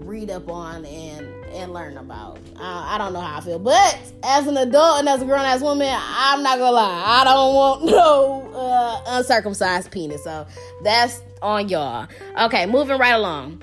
read 0.05 0.31
up 0.31 0.49
on 0.49 0.85
and 0.85 1.27
and 1.47 1.73
learn 1.73 1.97
about. 1.97 2.39
Uh, 2.57 2.61
i 2.61 2.99
don't 2.99 3.13
know 3.13 3.21
how 3.21 3.39
i 3.39 3.41
feel. 3.41 3.59
But 3.59 3.99
as 4.23 4.47
an 4.47 4.57
adult 4.57 5.01
and 5.01 5.09
as 5.09 5.23
a 5.23 5.25
grown-ass 5.25 5.63
woman 5.63 5.95
i'm 5.99 6.43
not 6.43 6.59
gonna 6.59 6.73
lie. 6.73 7.05
I 7.07 7.25
don't 7.25 7.55
want 7.55 7.85
no 7.87 8.51
uh, 8.55 9.03
uncircumcised 9.17 9.91
penis. 9.91 10.25
So 10.25 10.47
that's 10.83 11.21
on 11.41 11.69
y'all. 11.69 12.07
Okay 12.39 12.67
moving 12.67 12.99
right 12.99 13.15
along 13.15 13.63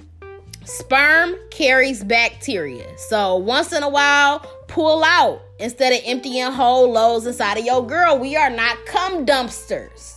Sperm 0.65 1.35
carries 1.51 2.03
bacteria. 2.03 2.85
So 2.97 3.37
once 3.37 3.71
in 3.73 3.83
a 3.83 3.89
while, 3.89 4.39
pull 4.67 5.03
out 5.03 5.41
instead 5.59 5.93
of 5.93 5.99
emptying 6.05 6.51
whole 6.51 6.91
loads 6.91 7.25
inside 7.25 7.57
of 7.57 7.65
your 7.65 7.85
girl. 7.85 8.17
We 8.19 8.35
are 8.35 8.49
not 8.49 8.85
cum 8.85 9.25
dumpsters. 9.25 10.15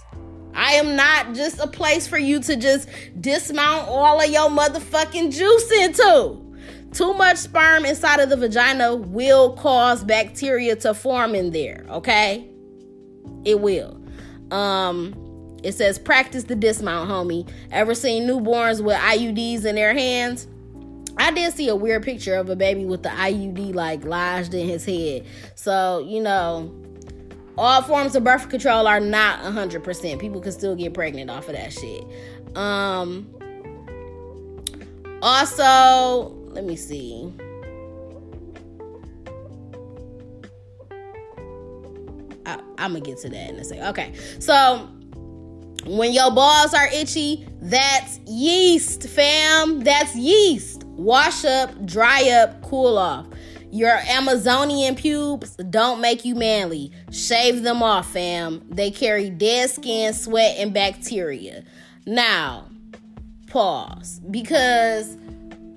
I 0.54 0.72
am 0.72 0.96
not 0.96 1.34
just 1.34 1.58
a 1.58 1.66
place 1.66 2.06
for 2.06 2.18
you 2.18 2.40
to 2.40 2.56
just 2.56 2.88
dismount 3.20 3.88
all 3.88 4.20
of 4.20 4.30
your 4.30 4.50
motherfucking 4.50 5.32
juice 5.32 5.72
into. 5.72 6.38
Too 6.92 7.14
much 7.14 7.38
sperm 7.38 7.86
inside 7.86 8.20
of 8.20 8.28
the 8.28 8.36
vagina 8.36 8.94
will 8.94 9.54
cause 9.56 10.04
bacteria 10.04 10.76
to 10.76 10.92
form 10.92 11.34
in 11.34 11.50
there, 11.50 11.86
okay? 11.88 12.46
It 13.44 13.60
will. 13.60 13.98
Um 14.50 15.14
it 15.62 15.72
says 15.72 15.98
practice 15.98 16.44
the 16.44 16.54
dismount, 16.54 17.10
homie. 17.10 17.48
Ever 17.70 17.94
seen 17.94 18.28
newborns 18.28 18.82
with 18.82 18.96
IUDs 18.96 19.64
in 19.64 19.74
their 19.74 19.94
hands? 19.94 20.48
I 21.18 21.30
did 21.30 21.52
see 21.54 21.68
a 21.68 21.76
weird 21.76 22.02
picture 22.02 22.34
of 22.34 22.48
a 22.48 22.56
baby 22.56 22.84
with 22.84 23.02
the 23.02 23.10
IUD 23.10 23.74
like 23.74 24.04
lodged 24.04 24.54
in 24.54 24.66
his 24.66 24.84
head. 24.84 25.26
So, 25.54 26.04
you 26.06 26.20
know, 26.22 26.74
all 27.58 27.82
forms 27.82 28.16
of 28.16 28.24
birth 28.24 28.48
control 28.48 28.86
are 28.86 29.00
not 29.00 29.40
100%. 29.40 30.18
People 30.18 30.40
can 30.40 30.52
still 30.52 30.74
get 30.74 30.94
pregnant 30.94 31.30
off 31.30 31.48
of 31.48 31.54
that 31.54 31.72
shit. 31.72 32.04
Um 32.56 33.32
also, 35.22 36.34
let 36.48 36.64
me 36.64 36.74
see. 36.74 37.32
I, 42.44 42.58
I'm 42.78 42.94
gonna 42.94 43.00
get 43.00 43.18
to 43.18 43.28
that 43.28 43.50
in 43.50 43.56
a 43.56 43.64
second. 43.64 43.84
Okay, 43.84 44.14
so 44.40 44.88
when 45.84 46.12
your 46.12 46.30
balls 46.30 46.74
are 46.74 46.88
itchy, 46.92 47.46
that's 47.60 48.18
yeast, 48.26 49.08
fam. 49.08 49.80
That's 49.80 50.14
yeast. 50.14 50.84
Wash 50.84 51.44
up, 51.44 51.86
dry 51.86 52.28
up, 52.30 52.62
cool 52.62 52.98
off. 52.98 53.26
Your 53.70 53.96
Amazonian 54.08 54.94
pubes 54.96 55.56
don't 55.56 56.00
make 56.00 56.24
you 56.24 56.34
manly. 56.34 56.92
Shave 57.10 57.62
them 57.62 57.82
off, 57.82 58.12
fam. 58.12 58.62
They 58.68 58.90
carry 58.90 59.30
dead 59.30 59.70
skin, 59.70 60.12
sweat, 60.12 60.56
and 60.58 60.74
bacteria. 60.74 61.64
Now, 62.04 62.68
pause. 63.46 64.20
Because, 64.30 65.16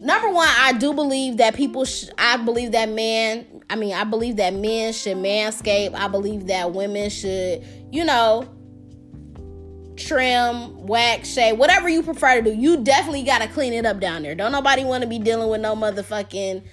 number 0.02 0.30
one, 0.30 0.50
I 0.50 0.74
do 0.74 0.94
believe 0.94 1.38
that 1.38 1.56
people, 1.56 1.86
sh- 1.86 2.10
I 2.18 2.38
believe 2.38 2.74
that 2.74 2.90
men, 2.90 3.46
I 3.70 3.76
mean, 3.76 3.94
I 3.94 4.04
believe 4.04 4.36
that 4.36 4.54
men 4.54 4.92
should 4.92 5.18
manscape. 5.18 5.94
I 5.94 6.10
believe 6.10 6.48
that 6.48 6.74
women 6.74 7.10
should, 7.10 7.64
you 7.92 8.04
know, 8.04 8.48
trim, 9.98 10.86
wax, 10.86 11.30
shave, 11.30 11.58
whatever 11.58 11.90
you 11.90 12.04
prefer 12.04 12.36
to 12.36 12.42
do. 12.42 12.54
You 12.54 12.84
definitely 12.84 13.24
gotta 13.24 13.48
clean 13.48 13.74
it 13.74 13.86
up 13.86 14.00
down 14.00 14.24
there. 14.24 14.36
Don't 14.36 14.52
nobody 14.52 14.84
want 14.84 15.04
to 15.04 15.10
be 15.10 15.20
dealing 15.20 15.50
with 15.50 15.62
no 15.62 15.76
motherfucking 15.76 16.64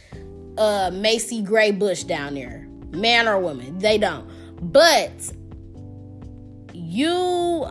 uh 0.58 0.90
Macy 0.92 1.42
Gray 1.42 1.70
Bush 1.70 2.04
down 2.04 2.34
there, 2.34 2.66
man 2.90 3.28
or 3.28 3.38
woman. 3.38 3.78
They 3.78 3.98
don't. 3.98 4.28
But 4.72 5.32
you 6.74 7.10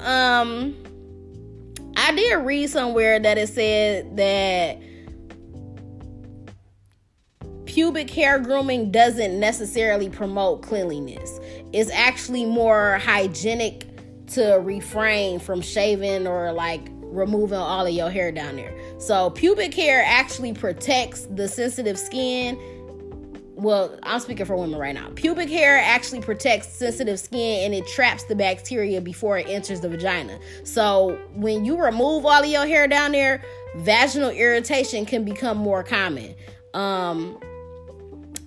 um 0.03 0.75
I 1.97 2.15
did 2.15 2.35
read 2.35 2.69
somewhere 2.69 3.19
that 3.19 3.37
it 3.37 3.49
said 3.49 4.17
that 4.17 4.81
pubic 7.65 8.09
hair 8.09 8.39
grooming 8.39 8.91
doesn't 8.91 9.39
necessarily 9.39 10.09
promote 10.09 10.61
cleanliness. 10.61 11.39
It's 11.71 11.91
actually 11.91 12.45
more 12.45 12.97
hygienic 12.97 13.90
to 14.33 14.55
refrain 14.55 15.39
from 15.39 15.61
shaving 15.61 16.27
or 16.27 16.51
like 16.51 16.89
removing 17.01 17.57
all 17.57 17.85
of 17.85 17.93
your 17.93 18.09
hair 18.09 18.31
down 18.31 18.55
there. 18.55 18.73
So 18.99 19.29
pubic 19.29 19.73
hair 19.73 20.03
actually 20.05 20.53
protects 20.53 21.27
the 21.31 21.47
sensitive 21.47 21.99
skin. 21.99 22.57
Well, 23.55 23.99
I'm 24.03 24.19
speaking 24.19 24.45
for 24.45 24.55
women 24.55 24.79
right 24.79 24.95
now. 24.95 25.09
Pubic 25.15 25.49
hair 25.49 25.77
actually 25.77 26.21
protects 26.21 26.69
sensitive 26.69 27.19
skin 27.19 27.65
and 27.65 27.73
it 27.73 27.85
traps 27.87 28.23
the 28.23 28.35
bacteria 28.35 29.01
before 29.01 29.37
it 29.37 29.47
enters 29.47 29.81
the 29.81 29.89
vagina. 29.89 30.39
So 30.63 31.19
when 31.33 31.65
you 31.65 31.79
remove 31.79 32.25
all 32.25 32.41
of 32.43 32.49
your 32.49 32.65
hair 32.65 32.87
down 32.87 33.11
there, 33.11 33.43
vaginal 33.77 34.31
irritation 34.31 35.05
can 35.05 35.25
become 35.25 35.57
more 35.57 35.83
common. 35.83 36.33
Um, 36.73 37.37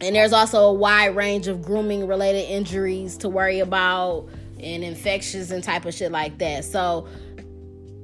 and 0.00 0.16
there's 0.16 0.32
also 0.32 0.64
a 0.64 0.72
wide 0.72 1.14
range 1.14 1.46
of 1.46 1.62
grooming 1.62 2.06
related 2.06 2.50
injuries 2.50 3.16
to 3.18 3.28
worry 3.28 3.60
about 3.60 4.28
and 4.64 4.82
infections 4.82 5.50
and 5.50 5.62
type 5.62 5.84
of 5.84 5.94
shit 5.94 6.10
like 6.10 6.38
that. 6.38 6.64
So 6.64 7.06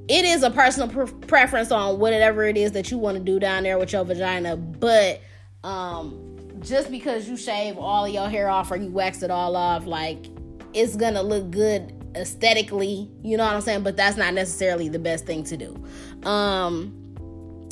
it 0.07 0.25
is 0.25 0.43
a 0.43 0.49
personal 0.51 0.87
pre- 0.87 1.27
preference 1.27 1.71
on 1.71 1.99
whatever 1.99 2.43
it 2.43 2.57
is 2.57 2.73
that 2.73 2.91
you 2.91 2.97
want 2.97 3.17
to 3.17 3.23
do 3.23 3.39
down 3.39 3.63
there 3.63 3.77
with 3.77 3.93
your 3.93 4.03
vagina, 4.03 4.55
but 4.57 5.21
um, 5.63 6.37
just 6.59 6.91
because 6.91 7.27
you 7.27 7.37
shave 7.37 7.77
all 7.77 8.05
of 8.05 8.13
your 8.13 8.29
hair 8.29 8.49
off 8.49 8.71
or 8.71 8.75
you 8.75 8.89
wax 8.89 9.23
it 9.23 9.31
all 9.31 9.55
off, 9.55 9.85
like 9.85 10.27
it's 10.73 10.95
gonna 10.95 11.21
look 11.21 11.49
good 11.51 11.93
aesthetically, 12.15 13.09
you 13.23 13.37
know 13.37 13.45
what 13.45 13.55
I'm 13.55 13.61
saying? 13.61 13.83
But 13.83 13.97
that's 13.97 14.17
not 14.17 14.33
necessarily 14.33 14.89
the 14.89 14.99
best 14.99 15.25
thing 15.25 15.43
to 15.45 15.57
do. 15.57 16.27
Um, 16.27 16.97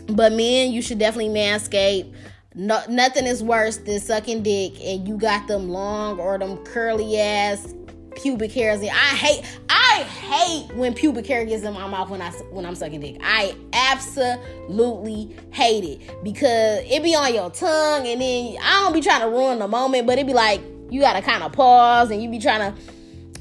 but 0.07 0.31
men, 0.33 0.71
you 0.71 0.81
should 0.81 0.99
definitely 0.99 1.33
manscape. 1.33 2.13
No, 2.55 2.81
nothing 2.89 3.25
is 3.25 3.43
worse 3.43 3.77
than 3.77 3.99
sucking 3.99 4.43
dick 4.43 4.73
and 4.81 5.07
you 5.07 5.17
got 5.17 5.47
them 5.47 5.69
long 5.69 6.19
or 6.19 6.37
them 6.37 6.57
curly 6.65 7.19
ass 7.19 7.73
pubic 8.15 8.51
hairs. 8.51 8.81
I 8.81 8.87
hate 8.87 9.45
I 9.69 10.03
hate 10.03 10.75
when 10.75 10.93
pubic 10.93 11.25
hair 11.25 11.45
gets 11.45 11.63
in 11.63 11.73
my 11.73 11.87
mouth 11.87 12.09
when 12.09 12.21
I 12.21 12.29
when 12.51 12.65
I'm 12.65 12.75
sucking 12.75 12.99
dick. 12.99 13.17
I 13.23 13.55
absolutely 13.73 15.35
hate 15.51 15.83
it 15.83 16.23
because 16.23 16.83
it 16.85 17.03
be 17.03 17.15
on 17.15 17.33
your 17.33 17.49
tongue 17.49 18.07
and 18.07 18.21
then 18.21 18.57
I 18.61 18.83
don't 18.83 18.93
be 18.93 19.01
trying 19.01 19.21
to 19.21 19.27
ruin 19.27 19.59
the 19.59 19.67
moment, 19.67 20.07
but 20.07 20.19
it 20.19 20.27
be 20.27 20.33
like 20.33 20.61
you 20.89 21.01
gotta 21.01 21.21
kind 21.21 21.43
of 21.43 21.51
pause 21.51 22.11
and 22.11 22.21
you 22.21 22.29
be 22.29 22.39
trying 22.39 22.73
to 22.73 22.81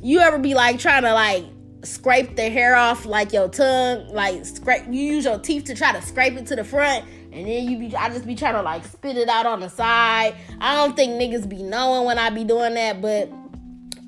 you 0.03 0.21
ever 0.21 0.39
be 0.39 0.55
like 0.55 0.79
trying 0.79 1.03
to 1.03 1.13
like 1.13 1.45
scrape 1.85 2.37
the 2.37 2.51
hair 2.51 2.77
off 2.77 3.07
like 3.07 3.33
your 3.33 3.49
tongue, 3.49 4.09
like 4.09 4.45
scrape 4.45 4.85
you 4.87 5.01
use 5.01 5.25
your 5.25 5.39
teeth 5.39 5.65
to 5.65 5.75
try 5.75 5.93
to 5.93 6.03
scrape 6.03 6.35
it 6.35 6.47
to 6.47 6.57
the 6.57 6.65
front 6.65 7.05
and 7.33 7.47
then 7.47 7.69
you 7.69 7.79
be 7.79 7.95
I 7.95 8.09
just 8.09 8.27
be 8.27 8.35
trying 8.35 8.55
to 8.55 8.63
like 8.63 8.85
spit 8.85 9.17
it 9.17 9.29
out 9.29 9.47
on 9.47 9.61
the 9.61 9.69
side. 9.69 10.35
I 10.61 10.75
don't 10.75 10.97
think 10.97 11.13
niggas 11.13 11.49
be 11.49 11.63
knowing 11.63 12.07
when 12.07 12.19
I 12.19 12.31
be 12.31 12.45
doing 12.45 12.75
that, 12.75 13.01
but 13.01 13.31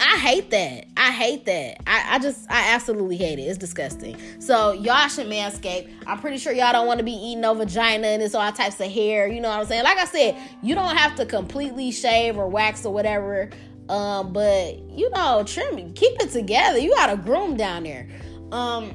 I 0.00 0.16
hate 0.16 0.50
that. 0.50 0.86
I 0.96 1.10
hate 1.10 1.44
that. 1.44 1.82
I, 1.86 2.16
I 2.16 2.18
just, 2.18 2.50
I 2.50 2.72
absolutely 2.74 3.16
hate 3.16 3.38
it. 3.38 3.42
It's 3.42 3.58
disgusting. 3.58 4.16
So 4.40 4.72
y'all 4.72 5.08
should 5.08 5.26
manscape. 5.26 5.92
I'm 6.06 6.18
pretty 6.18 6.38
sure 6.38 6.52
y'all 6.52 6.72
don't 6.72 6.86
want 6.86 6.98
to 6.98 7.04
be 7.04 7.12
eating 7.12 7.42
no 7.42 7.52
vagina 7.52 8.06
and 8.06 8.22
it's 8.22 8.34
all 8.34 8.50
types 8.50 8.80
of 8.80 8.90
hair. 8.90 9.28
You 9.28 9.40
know 9.40 9.50
what 9.50 9.60
I'm 9.60 9.66
saying? 9.66 9.84
Like 9.84 9.98
I 9.98 10.06
said, 10.06 10.36
you 10.62 10.74
don't 10.74 10.96
have 10.96 11.16
to 11.16 11.26
completely 11.26 11.90
shave 11.90 12.38
or 12.38 12.48
wax 12.48 12.86
or 12.86 12.94
whatever. 12.94 13.50
Um, 13.90 14.32
but 14.32 14.78
you 14.90 15.10
know, 15.10 15.42
trim, 15.44 15.92
keep 15.92 16.20
it 16.22 16.30
together. 16.30 16.78
You 16.78 16.94
got 16.94 17.12
a 17.12 17.16
groom 17.16 17.56
down 17.56 17.82
there. 17.82 18.08
Um, 18.52 18.94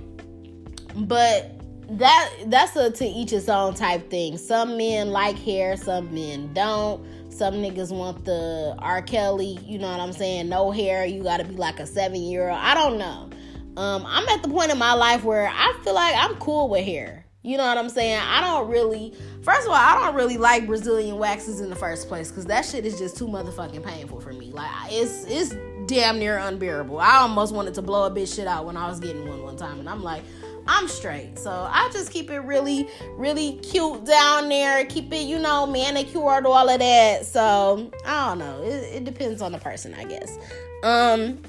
but 0.96 1.52
that 1.90 2.32
that's 2.48 2.76
a 2.76 2.90
to 2.90 3.06
each 3.06 3.32
its 3.32 3.50
own 3.50 3.74
type 3.76 4.10
thing. 4.10 4.38
Some 4.38 4.78
men 4.78 5.12
like 5.12 5.38
hair, 5.38 5.78
some 5.78 6.14
men 6.14 6.54
don't. 6.54 7.06
Some 7.36 7.56
niggas 7.56 7.92
want 7.92 8.24
the 8.24 8.76
R. 8.80 9.02
Kelly, 9.02 9.60
you 9.66 9.78
know 9.78 9.92
what 9.92 10.00
I'm 10.00 10.14
saying? 10.14 10.48
No 10.48 10.72
hair, 10.72 11.06
you 11.06 11.22
gotta 11.22 11.44
be 11.44 11.56
like 11.56 11.82
a 11.82 11.86
seven 11.86 12.22
year 12.22 12.48
old. 12.50 12.58
I 12.58 12.74
don't 12.74 12.98
know. 12.98 13.30
Um, 13.76 14.06
I'm 14.08 14.26
at 14.30 14.42
the 14.42 14.48
point 14.48 14.72
in 14.72 14.78
my 14.78 14.94
life 14.94 15.26
where 15.26 15.52
I 15.54 15.78
feel 15.84 15.96
like 15.96 16.16
I'm 16.16 16.36
cool 16.36 16.70
with 16.70 16.86
hair. 16.86 17.26
You 17.42 17.58
know 17.58 17.66
what 17.66 17.78
I'm 17.78 17.90
saying? 17.90 18.22
I 18.24 18.40
don't 18.40 18.70
really, 18.70 19.14
first 19.44 19.68
of 19.68 19.68
all, 19.68 19.76
I 19.76 20.00
don't 20.02 20.16
really 20.16 20.38
like 20.38 20.66
Brazilian 20.66 21.18
waxes 21.18 21.60
in 21.60 21.70
the 21.70 21.76
first 21.76 22.08
place 22.08 22.30
because 22.30 22.46
that 22.46 22.64
shit 22.64 22.86
is 22.86 22.98
just 22.98 23.18
too 23.18 23.28
motherfucking 23.28 23.84
painful 23.84 24.22
for 24.22 24.32
me. 24.32 24.54
Like 24.54 24.72
it's 24.90 25.26
it's 25.26 25.54
damn 25.88 26.18
near 26.18 26.38
unbearable. 26.38 27.00
I 27.00 27.18
almost 27.18 27.54
wanted 27.54 27.74
to 27.74 27.82
blow 27.82 28.06
a 28.06 28.12
bitch 28.12 28.34
shit 28.34 28.48
out 28.48 28.66
when 28.66 28.78
I 28.78 28.88
was 28.88 29.02
getting 29.02 29.28
one 29.28 29.44
one 29.44 29.58
time, 29.58 29.82
and 29.82 29.90
I'm 29.90 30.02
like, 30.02 30.24
I'm 30.68 30.88
straight. 30.88 31.38
So 31.38 31.52
I 31.52 31.90
just 31.94 32.12
keep 32.12 32.30
it 32.30 32.40
really, 32.40 32.88
really 33.18 33.58
cute 33.58 34.06
down 34.06 34.50
there. 34.50 34.86
Keep 34.86 35.14
it, 35.14 35.26
you 35.26 35.40
know, 35.40 35.66
manicured, 35.66 36.46
all 36.46 36.70
of 36.70 36.80
that. 36.80 37.26
So 37.26 37.92
I 38.06 38.30
don't 38.30 38.40
know. 38.40 38.62
It, 38.64 38.96
it 38.96 39.04
depends 39.04 39.42
on 39.42 39.52
the 39.52 39.60
person, 39.60 39.94
I 39.94 40.06
guess. 40.06 40.38
Um, 40.84 41.42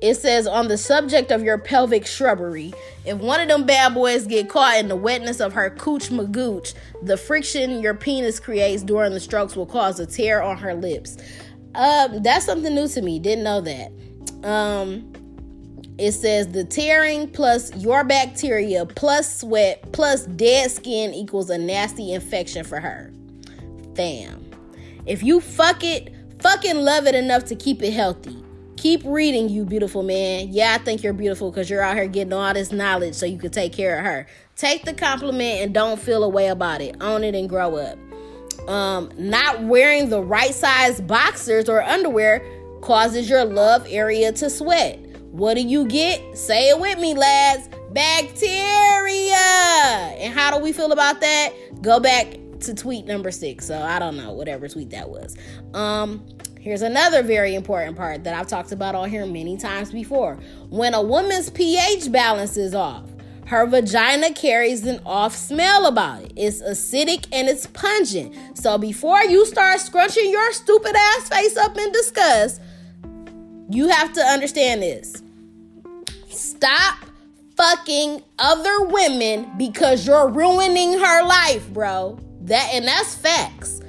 it 0.00 0.14
says 0.14 0.46
on 0.46 0.68
the 0.68 0.78
subject 0.78 1.32
of 1.32 1.42
your 1.42 1.58
pelvic 1.58 2.06
shrubbery, 2.06 2.72
if 3.04 3.18
one 3.18 3.40
of 3.40 3.48
them 3.48 3.66
bad 3.66 3.94
boys 3.94 4.26
get 4.26 4.48
caught 4.48 4.78
in 4.78 4.88
the 4.88 4.96
wetness 4.96 5.40
of 5.40 5.54
her 5.54 5.70
cooch 5.70 6.10
magooch, 6.10 6.74
the 7.02 7.16
friction 7.16 7.80
your 7.80 7.94
penis 7.94 8.38
creates 8.38 8.82
during 8.82 9.12
the 9.12 9.20
strokes 9.20 9.56
will 9.56 9.66
cause 9.66 9.98
a 9.98 10.06
tear 10.06 10.40
on 10.40 10.56
her 10.58 10.74
lips. 10.74 11.16
Um, 11.74 12.22
that's 12.22 12.46
something 12.46 12.74
new 12.74 12.86
to 12.88 13.02
me. 13.02 13.18
Didn't 13.18 13.44
know 13.44 13.60
that. 13.60 13.92
Um, 14.44 15.12
it 15.98 16.12
says 16.12 16.48
the 16.48 16.64
tearing 16.64 17.28
plus 17.28 17.74
your 17.76 18.04
bacteria 18.04 18.86
plus 18.86 19.40
sweat 19.40 19.90
plus 19.92 20.26
dead 20.26 20.70
skin 20.70 21.12
equals 21.12 21.50
a 21.50 21.58
nasty 21.58 22.12
infection 22.12 22.64
for 22.64 22.78
her. 22.78 23.12
Fam. 23.96 24.48
If 25.06 25.24
you 25.24 25.40
fuck 25.40 25.82
it, 25.82 26.14
fucking 26.40 26.76
love 26.76 27.06
it 27.06 27.16
enough 27.16 27.44
to 27.46 27.56
keep 27.56 27.82
it 27.82 27.92
healthy. 27.92 28.44
Keep 28.76 29.02
reading, 29.04 29.48
you 29.48 29.64
beautiful 29.64 30.04
man. 30.04 30.48
Yeah, 30.52 30.76
I 30.78 30.78
think 30.78 31.02
you're 31.02 31.12
beautiful 31.12 31.50
because 31.50 31.68
you're 31.68 31.82
out 31.82 31.96
here 31.96 32.06
getting 32.06 32.32
all 32.32 32.54
this 32.54 32.70
knowledge 32.70 33.16
so 33.16 33.26
you 33.26 33.36
can 33.36 33.50
take 33.50 33.72
care 33.72 33.98
of 33.98 34.04
her. 34.04 34.26
Take 34.54 34.84
the 34.84 34.94
compliment 34.94 35.62
and 35.62 35.74
don't 35.74 36.00
feel 36.00 36.22
a 36.22 36.28
way 36.28 36.46
about 36.46 36.80
it. 36.80 36.94
Own 37.00 37.24
it 37.24 37.34
and 37.34 37.48
grow 37.48 37.76
up. 37.76 37.98
Um, 38.68 39.10
not 39.16 39.64
wearing 39.64 40.10
the 40.10 40.22
right 40.22 40.54
size 40.54 41.00
boxers 41.00 41.68
or 41.68 41.82
underwear 41.82 42.40
causes 42.80 43.28
your 43.28 43.44
love 43.44 43.84
area 43.88 44.30
to 44.30 44.48
sweat. 44.48 45.00
What 45.30 45.54
do 45.54 45.60
you 45.62 45.86
get? 45.86 46.36
Say 46.36 46.70
it 46.70 46.80
with 46.80 46.98
me, 46.98 47.14
lads. 47.14 47.68
Bacteria. 47.92 49.36
And 50.18 50.32
how 50.32 50.56
do 50.56 50.62
we 50.62 50.72
feel 50.72 50.92
about 50.92 51.20
that? 51.20 51.52
Go 51.82 52.00
back 52.00 52.38
to 52.60 52.74
tweet 52.74 53.06
number 53.06 53.30
six. 53.30 53.66
So 53.66 53.80
I 53.80 53.98
don't 53.98 54.16
know, 54.16 54.32
whatever 54.32 54.68
tweet 54.68 54.90
that 54.90 55.08
was. 55.08 55.36
Um, 55.74 56.24
Here's 56.60 56.82
another 56.82 57.22
very 57.22 57.54
important 57.54 57.96
part 57.96 58.24
that 58.24 58.34
I've 58.34 58.48
talked 58.48 58.72
about 58.72 58.94
on 58.94 59.08
here 59.08 59.24
many 59.24 59.56
times 59.56 59.92
before. 59.92 60.38
When 60.70 60.92
a 60.92 61.00
woman's 61.00 61.50
pH 61.50 62.10
balance 62.10 62.56
is 62.56 62.74
off, 62.74 63.08
her 63.46 63.64
vagina 63.64 64.34
carries 64.34 64.84
an 64.84 65.00
off 65.06 65.34
smell 65.34 65.86
about 65.86 66.24
it. 66.24 66.32
It's 66.36 66.60
acidic 66.60 67.26
and 67.32 67.48
it's 67.48 67.66
pungent. 67.68 68.58
So 68.58 68.76
before 68.76 69.22
you 69.22 69.46
start 69.46 69.80
scrunching 69.80 70.30
your 70.30 70.52
stupid 70.52 70.94
ass 70.94 71.28
face 71.28 71.56
up 71.56 71.78
in 71.78 71.90
disgust, 71.92 72.60
you 73.68 73.88
have 73.88 74.12
to 74.14 74.20
understand 74.20 74.82
this. 74.82 75.22
Stop 76.28 77.04
fucking 77.56 78.22
other 78.38 78.82
women 78.84 79.50
because 79.58 80.06
you're 80.06 80.28
ruining 80.28 80.92
her 80.92 81.26
life, 81.26 81.68
bro. 81.70 82.18
That 82.42 82.70
and 82.72 82.86
that's 82.86 83.14
facts. 83.14 83.80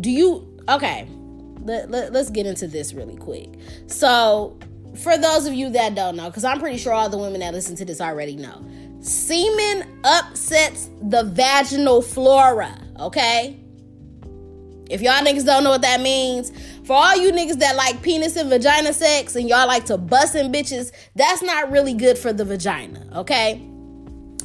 Do 0.00 0.10
you 0.10 0.60
okay? 0.68 1.08
let, 1.64 1.90
let, 1.90 2.12
let's 2.12 2.30
get 2.30 2.46
into 2.46 2.66
this 2.66 2.92
really 2.92 3.16
quick. 3.16 3.50
So, 3.86 4.58
for 5.02 5.16
those 5.16 5.46
of 5.46 5.54
you 5.54 5.70
that 5.70 5.94
don't 5.94 6.16
know, 6.16 6.26
because 6.28 6.44
I'm 6.44 6.60
pretty 6.60 6.78
sure 6.78 6.92
all 6.92 7.08
the 7.08 7.18
women 7.18 7.40
that 7.40 7.54
listen 7.54 7.76
to 7.76 7.84
this 7.84 8.00
already 8.00 8.36
know, 8.36 8.64
semen 9.00 10.00
upsets 10.04 10.90
the 11.00 11.24
vaginal 11.24 12.02
flora, 12.02 12.78
okay? 13.00 13.58
If 14.90 15.00
y'all 15.00 15.24
niggas 15.24 15.46
don't 15.46 15.64
know 15.64 15.70
what 15.70 15.82
that 15.82 16.00
means, 16.00 16.52
for 16.92 16.98
all 16.98 17.16
you 17.16 17.32
niggas 17.32 17.58
that 17.58 17.74
like 17.74 18.02
penis 18.02 18.36
and 18.36 18.50
vagina 18.50 18.92
sex 18.92 19.34
and 19.34 19.48
y'all 19.48 19.66
like 19.66 19.86
to 19.86 19.96
bust 19.96 20.34
in 20.34 20.52
bitches, 20.52 20.92
that's 21.16 21.42
not 21.42 21.72
really 21.72 21.94
good 21.94 22.18
for 22.18 22.34
the 22.34 22.44
vagina, 22.44 23.08
okay? 23.16 23.66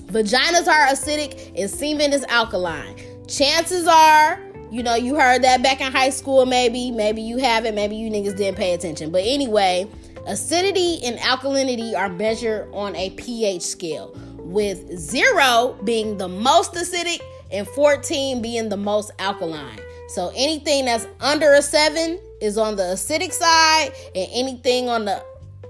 Vaginas 0.06 0.66
are 0.66 0.88
acidic 0.88 1.51
and 1.58 1.70
semen 1.70 2.13
is 2.13 2.24
alkaline. 2.30 2.96
Chances 3.27 3.86
are 3.86 4.39
you 4.72 4.82
know, 4.82 4.96
you 4.96 5.16
heard 5.16 5.44
that 5.44 5.62
back 5.62 5.82
in 5.82 5.92
high 5.92 6.10
school, 6.10 6.46
maybe. 6.46 6.89
Maybe 6.89 7.22
you 7.22 7.38
haven't. 7.38 7.75
Maybe 7.75 7.98
you 7.98 8.10
niggas 8.10 8.38
didn't 8.38 8.56
pay 8.56 8.74
attention. 8.74 9.12
But 9.12 9.24
anyway, 9.25 9.86
acidity 10.25 11.04
and 11.04 11.18
alkalinity 11.20 11.98
are 11.98 12.08
measured 12.08 12.70
on 12.74 12.96
a 12.96 13.10
pH 13.12 13.62
scale, 13.62 14.18
with 14.38 14.98
zero 14.98 15.77
being 15.84 16.18
the 16.18 16.30
most 16.30 16.74
acidic 16.75 17.20
and 17.51 17.68
14 17.68 18.42
being 18.42 18.70
the 18.70 18.77
most 18.77 19.12
alkaline. 19.20 19.80
So 20.10 20.32
anything 20.34 20.86
that's 20.86 21.08
under 21.20 21.54
a 21.54 21.62
seven 21.62 22.22
is 22.41 22.58
on 22.58 22.75
the 22.75 22.84
acidic 22.84 23.32
side, 23.32 23.91
and 24.15 24.27
anything 24.32 24.89
on 24.89 25.06
the 25.06 25.24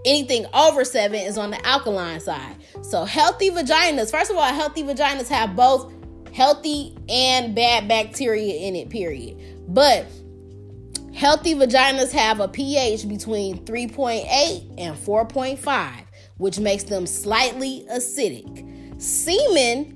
anything 0.05 0.45
over 0.53 0.85
seven 0.85 1.19
is 1.19 1.37
on 1.37 1.51
the 1.51 1.65
alkaline 1.65 2.19
side. 2.19 2.55
So 2.81 3.03
healthy 3.05 3.49
vaginas, 3.49 4.11
first 4.11 4.31
of 4.31 4.37
all, 4.37 4.53
healthy 4.53 4.83
vaginas 4.83 5.27
have 5.29 5.55
both 5.55 5.91
healthy 6.33 6.95
and 7.09 7.55
bad 7.55 7.87
bacteria 7.87 8.55
in 8.55 8.75
it, 8.75 8.89
period. 8.89 9.37
But 9.67 10.05
healthy 11.13 11.55
vaginas 11.55 12.11
have 12.11 12.39
a 12.39 12.47
pH 12.47 13.07
between 13.09 13.65
3.8 13.65 14.75
and 14.77 14.95
4.5, 14.95 16.03
which 16.37 16.59
makes 16.59 16.83
them 16.83 17.07
slightly 17.07 17.85
acidic. 17.91 19.01
Semen 19.01 19.93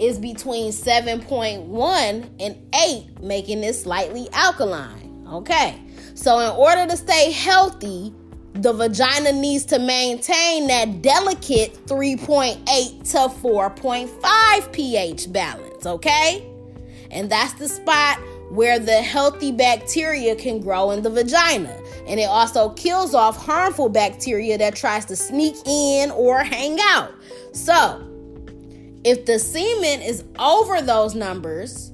is 0.00 0.18
between 0.18 0.72
7.1 0.72 2.30
and 2.40 2.74
8, 2.74 3.22
making 3.22 3.64
it 3.64 3.74
slightly 3.74 4.28
alkaline. 4.32 5.05
Okay, 5.28 5.82
so 6.14 6.38
in 6.38 6.50
order 6.50 6.86
to 6.86 6.96
stay 6.96 7.32
healthy, 7.32 8.14
the 8.54 8.72
vagina 8.72 9.32
needs 9.32 9.64
to 9.66 9.78
maintain 9.78 10.66
that 10.68 11.02
delicate 11.02 11.74
3.8 11.86 12.64
to 13.10 13.18
4.5 13.18 14.72
pH 14.72 15.32
balance, 15.32 15.86
okay? 15.86 16.46
And 17.10 17.30
that's 17.30 17.54
the 17.54 17.68
spot 17.68 18.18
where 18.50 18.78
the 18.78 19.02
healthy 19.02 19.50
bacteria 19.50 20.36
can 20.36 20.60
grow 20.60 20.92
in 20.92 21.02
the 21.02 21.10
vagina. 21.10 21.76
And 22.06 22.20
it 22.20 22.28
also 22.28 22.70
kills 22.70 23.14
off 23.14 23.36
harmful 23.36 23.88
bacteria 23.88 24.56
that 24.58 24.76
tries 24.76 25.04
to 25.06 25.16
sneak 25.16 25.56
in 25.66 26.10
or 26.12 26.44
hang 26.44 26.78
out. 26.80 27.12
So, 27.52 28.02
if 29.04 29.26
the 29.26 29.38
semen 29.38 30.00
is 30.02 30.24
over 30.38 30.80
those 30.80 31.14
numbers, 31.14 31.92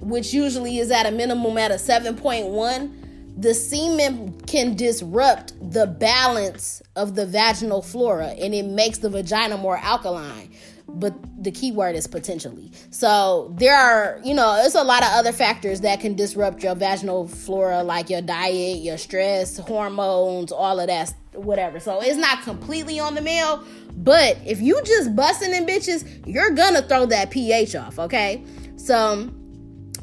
which 0.00 0.32
usually 0.32 0.78
is 0.78 0.90
at 0.90 1.06
a 1.06 1.10
minimum 1.10 1.58
at 1.58 1.70
a 1.70 1.74
7.1, 1.74 3.08
the 3.38 3.54
semen 3.54 4.40
can 4.42 4.74
disrupt 4.74 5.52
the 5.72 5.86
balance 5.86 6.82
of 6.96 7.14
the 7.14 7.24
vaginal 7.24 7.82
flora 7.82 8.28
and 8.30 8.52
it 8.52 8.64
makes 8.64 8.98
the 8.98 9.08
vagina 9.08 9.56
more 9.56 9.78
alkaline. 9.78 10.50
But 10.88 11.14
the 11.44 11.52
key 11.52 11.70
word 11.70 11.94
is 11.94 12.06
potentially. 12.06 12.72
So 12.90 13.54
there 13.56 13.76
are 13.76 14.20
you 14.24 14.34
know 14.34 14.60
it's 14.64 14.74
a 14.74 14.82
lot 14.82 15.02
of 15.02 15.10
other 15.12 15.32
factors 15.32 15.82
that 15.82 16.00
can 16.00 16.16
disrupt 16.16 16.64
your 16.64 16.74
vaginal 16.74 17.28
flora 17.28 17.82
like 17.82 18.10
your 18.10 18.22
diet 18.22 18.78
your 18.78 18.96
stress 18.96 19.58
hormones 19.58 20.50
all 20.50 20.80
of 20.80 20.88
that 20.88 21.14
whatever. 21.34 21.78
So 21.78 22.00
it's 22.00 22.16
not 22.16 22.42
completely 22.42 22.98
on 22.98 23.14
the 23.14 23.20
male 23.20 23.62
but 23.98 24.38
if 24.44 24.60
you 24.60 24.80
just 24.84 25.14
busting 25.14 25.52
in 25.54 25.64
bitches 25.66 26.26
you're 26.26 26.50
gonna 26.50 26.82
throw 26.82 27.06
that 27.06 27.30
ph 27.30 27.76
off 27.76 27.98
okay? 27.98 28.42
So 28.76 29.30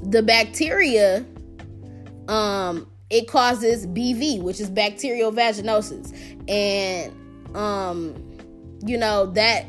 the 0.05 0.21
bacteria 0.23 1.25
um 2.27 2.89
it 3.09 3.27
causes 3.27 3.85
BV, 3.87 4.41
which 4.41 4.59
is 4.59 4.69
bacterial 4.69 5.31
vaginosis. 5.31 6.11
And 6.49 7.55
um 7.55 8.15
you 8.85 8.97
know 8.97 9.27
that 9.27 9.65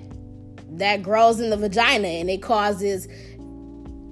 that 0.70 1.02
grows 1.02 1.40
in 1.40 1.50
the 1.50 1.56
vagina 1.56 2.08
and 2.08 2.30
it 2.30 2.42
causes 2.42 3.08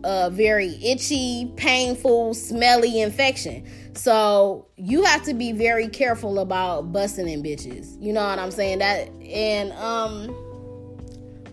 a 0.04 0.30
very 0.30 0.78
itchy, 0.84 1.50
painful, 1.56 2.34
smelly 2.34 3.00
infection. 3.00 3.66
So 3.94 4.66
you 4.76 5.02
have 5.04 5.22
to 5.24 5.34
be 5.34 5.52
very 5.52 5.88
careful 5.88 6.38
about 6.38 6.92
busting 6.92 7.28
in 7.28 7.42
bitches. 7.42 8.00
You 8.02 8.12
know 8.12 8.24
what 8.24 8.38
I'm 8.38 8.50
saying? 8.50 8.78
That 8.78 9.08
and 9.22 9.72
um 9.72 10.34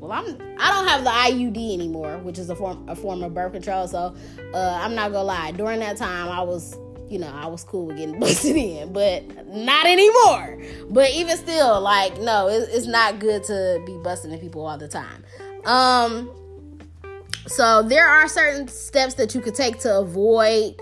well 0.02 0.12
I'm 0.12 0.26
I 0.60 0.70
don't 0.72 0.88
have 0.88 1.04
the 1.04 1.10
IUD 1.10 1.74
anymore, 1.74 2.18
which 2.18 2.38
is 2.38 2.50
a 2.50 2.56
form 2.56 2.90
a 2.90 2.96
form 2.96 3.24
of 3.24 3.34
birth 3.34 3.54
control. 3.54 3.88
So 3.88 4.16
uh, 4.54 4.80
I'm 4.82 4.96
not 4.96 5.12
gonna 5.12 5.24
lie. 5.24 5.52
During 5.52 5.80
that 5.80 5.96
time, 5.98 6.30
I 6.30 6.42
was 6.42 6.78
you 7.08 7.20
know, 7.20 7.28
I 7.28 7.46
was 7.48 7.64
cool 7.66 7.88
with 7.88 7.98
getting 7.98 8.20
busted 8.20 8.56
in, 8.56 8.94
but 8.94 9.48
not 9.48 9.86
anymore. 9.86 10.62
But 10.90 11.12
even 11.12 11.36
still, 11.36 11.82
like, 11.82 12.18
no, 12.22 12.48
it, 12.48 12.70
it's 12.72 12.88
not 12.88 13.20
good 13.20 13.44
to 13.46 13.84
be 13.86 13.98
busting 13.98 14.32
in 14.32 14.40
people 14.40 14.66
all 14.66 14.78
the 14.78 14.88
time. 14.88 15.26
Um, 15.66 16.32
so 17.48 17.84
there 17.84 18.08
are 18.08 18.30
certain 18.30 18.70
steps 18.70 19.16
that 19.16 19.36
you 19.36 19.42
could 19.42 19.56
take 19.56 19.80
to 19.80 20.00
avoid 20.00 20.80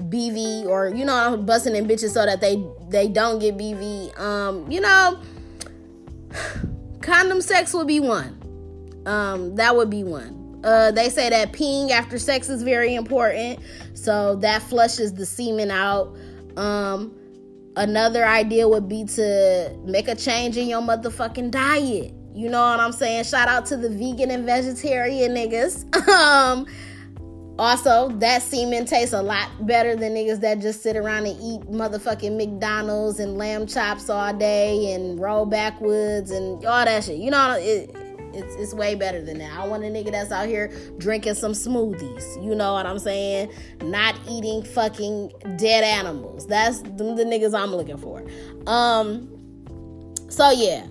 BV 0.00 0.66
or 0.66 0.94
you 0.94 1.04
know 1.04 1.36
busting 1.36 1.74
in 1.74 1.86
bitches 1.86 2.10
so 2.10 2.24
that 2.24 2.40
they 2.40 2.62
they 2.88 3.08
don't 3.08 3.38
get 3.38 3.56
BV. 3.56 4.18
Um, 4.18 4.70
you 4.70 4.80
know, 4.80 5.20
condom 7.06 7.40
sex 7.40 7.72
would 7.72 7.86
be 7.86 8.00
one. 8.00 8.42
Um, 9.06 9.54
that 9.54 9.76
would 9.76 9.88
be 9.88 10.02
one. 10.02 10.60
Uh, 10.64 10.90
they 10.90 11.08
say 11.08 11.30
that 11.30 11.52
peeing 11.52 11.90
after 11.90 12.18
sex 12.18 12.48
is 12.48 12.62
very 12.62 12.96
important, 12.96 13.60
so 13.94 14.34
that 14.36 14.62
flushes 14.62 15.14
the 15.14 15.24
semen 15.24 15.70
out. 15.70 16.16
Um, 16.56 17.14
another 17.76 18.26
idea 18.26 18.68
would 18.68 18.88
be 18.88 19.04
to 19.04 19.78
make 19.84 20.08
a 20.08 20.16
change 20.16 20.56
in 20.56 20.66
your 20.66 20.80
motherfucking 20.80 21.52
diet. 21.52 22.12
You 22.34 22.50
know 22.50 22.60
what 22.60 22.80
I'm 22.80 22.92
saying? 22.92 23.24
Shout 23.24 23.48
out 23.48 23.64
to 23.66 23.76
the 23.76 23.88
vegan 23.88 24.30
and 24.32 24.44
vegetarian 24.44 25.32
niggas. 25.32 26.08
um, 26.08 26.66
Also, 27.58 28.10
that 28.18 28.42
semen 28.42 28.84
tastes 28.84 29.14
a 29.14 29.22
lot 29.22 29.48
better 29.66 29.96
than 29.96 30.14
niggas 30.14 30.40
that 30.40 30.60
just 30.60 30.82
sit 30.82 30.96
around 30.96 31.26
and 31.26 31.40
eat 31.40 31.62
motherfucking 31.70 32.36
McDonald's 32.36 33.18
and 33.18 33.38
lamb 33.38 33.66
chops 33.66 34.10
all 34.10 34.34
day 34.34 34.92
and 34.92 35.18
roll 35.18 35.46
backwoods 35.46 36.30
and 36.30 36.64
all 36.66 36.84
that 36.84 37.04
shit. 37.04 37.16
You 37.16 37.30
know, 37.30 37.56
it, 37.58 37.90
it's, 38.34 38.54
it's 38.56 38.74
way 38.74 38.94
better 38.94 39.22
than 39.22 39.38
that. 39.38 39.58
I 39.58 39.66
want 39.66 39.84
a 39.84 39.86
nigga 39.86 40.10
that's 40.10 40.30
out 40.30 40.46
here 40.46 40.70
drinking 40.98 41.34
some 41.34 41.52
smoothies. 41.52 42.44
You 42.44 42.54
know 42.54 42.74
what 42.74 42.84
I'm 42.84 42.98
saying? 42.98 43.50
Not 43.82 44.20
eating 44.28 44.62
fucking 44.62 45.32
dead 45.56 45.82
animals. 45.82 46.46
That's 46.46 46.82
the, 46.82 46.90
the 46.90 47.24
niggas 47.24 47.58
I'm 47.58 47.74
looking 47.74 47.96
for. 47.96 48.22
Um, 48.66 49.32
so 50.28 50.50
yeah, 50.50 50.86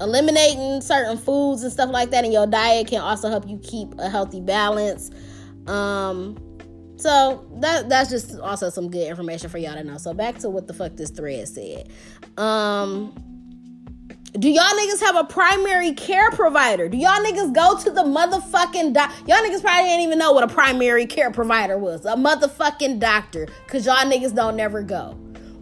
eliminating 0.00 0.80
certain 0.82 1.18
foods 1.18 1.64
and 1.64 1.72
stuff 1.72 1.90
like 1.90 2.10
that 2.10 2.24
in 2.24 2.30
your 2.30 2.46
diet 2.46 2.86
can 2.86 3.00
also 3.00 3.28
help 3.28 3.48
you 3.48 3.58
keep 3.58 3.98
a 3.98 4.08
healthy 4.08 4.40
balance. 4.40 5.10
Um, 5.66 6.36
so 6.96 7.46
that 7.60 7.88
that's 7.88 8.08
just 8.08 8.38
also 8.40 8.70
some 8.70 8.90
good 8.90 9.06
information 9.06 9.50
for 9.50 9.58
y'all 9.58 9.74
to 9.74 9.84
know. 9.84 9.98
So 9.98 10.14
back 10.14 10.38
to 10.38 10.50
what 10.50 10.66
the 10.66 10.74
fuck 10.74 10.96
this 10.96 11.10
thread 11.10 11.46
said. 11.48 11.90
Um, 12.38 13.14
do 14.38 14.50
y'all 14.50 14.64
niggas 14.64 15.00
have 15.00 15.16
a 15.16 15.24
primary 15.24 15.92
care 15.92 16.30
provider? 16.30 16.88
Do 16.88 16.96
y'all 16.96 17.22
niggas 17.24 17.54
go 17.54 17.78
to 17.78 17.90
the 17.90 18.02
motherfucking 18.02 18.92
doc? 18.92 19.12
Y'all 19.26 19.38
niggas 19.38 19.62
probably 19.62 19.84
didn't 19.84 20.02
even 20.02 20.18
know 20.18 20.32
what 20.32 20.44
a 20.44 20.48
primary 20.48 21.06
care 21.06 21.30
provider 21.30 21.78
was. 21.78 22.04
A 22.04 22.16
motherfucking 22.16 22.98
doctor. 22.98 23.46
Cause 23.66 23.86
y'all 23.86 23.96
niggas 24.04 24.34
don't 24.34 24.56
never 24.56 24.82
go. 24.82 25.12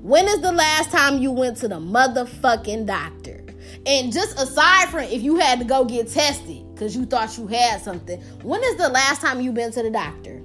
When 0.03 0.27
is 0.27 0.40
the 0.40 0.53
last 0.53 0.90
time 0.90 1.19
you 1.19 1.31
went 1.31 1.57
to 1.59 1.69
the 1.69 1.79
motherfucking 1.79 2.87
doctor? 2.87 3.45
And 3.87 4.12
just 4.12 4.38
aside 4.38 4.88
from 4.88 5.05
if 5.05 5.23
you 5.23 5.37
had 5.37 5.59
to 5.61 5.64
go 5.64 5.85
get 5.85 6.09
tested 6.09 6.63
because 6.75 6.97
you 6.97 7.07
thought 7.07 7.39
you 7.39 7.47
had 7.47 7.81
something, 7.81 8.21
when 8.43 8.63
is 8.65 8.77
the 8.77 8.89
last 8.89 9.21
time 9.21 9.41
you 9.41 9.53
been 9.53 9.71
to 9.73 9.83
the 9.83 9.91
doctor? 9.91 10.43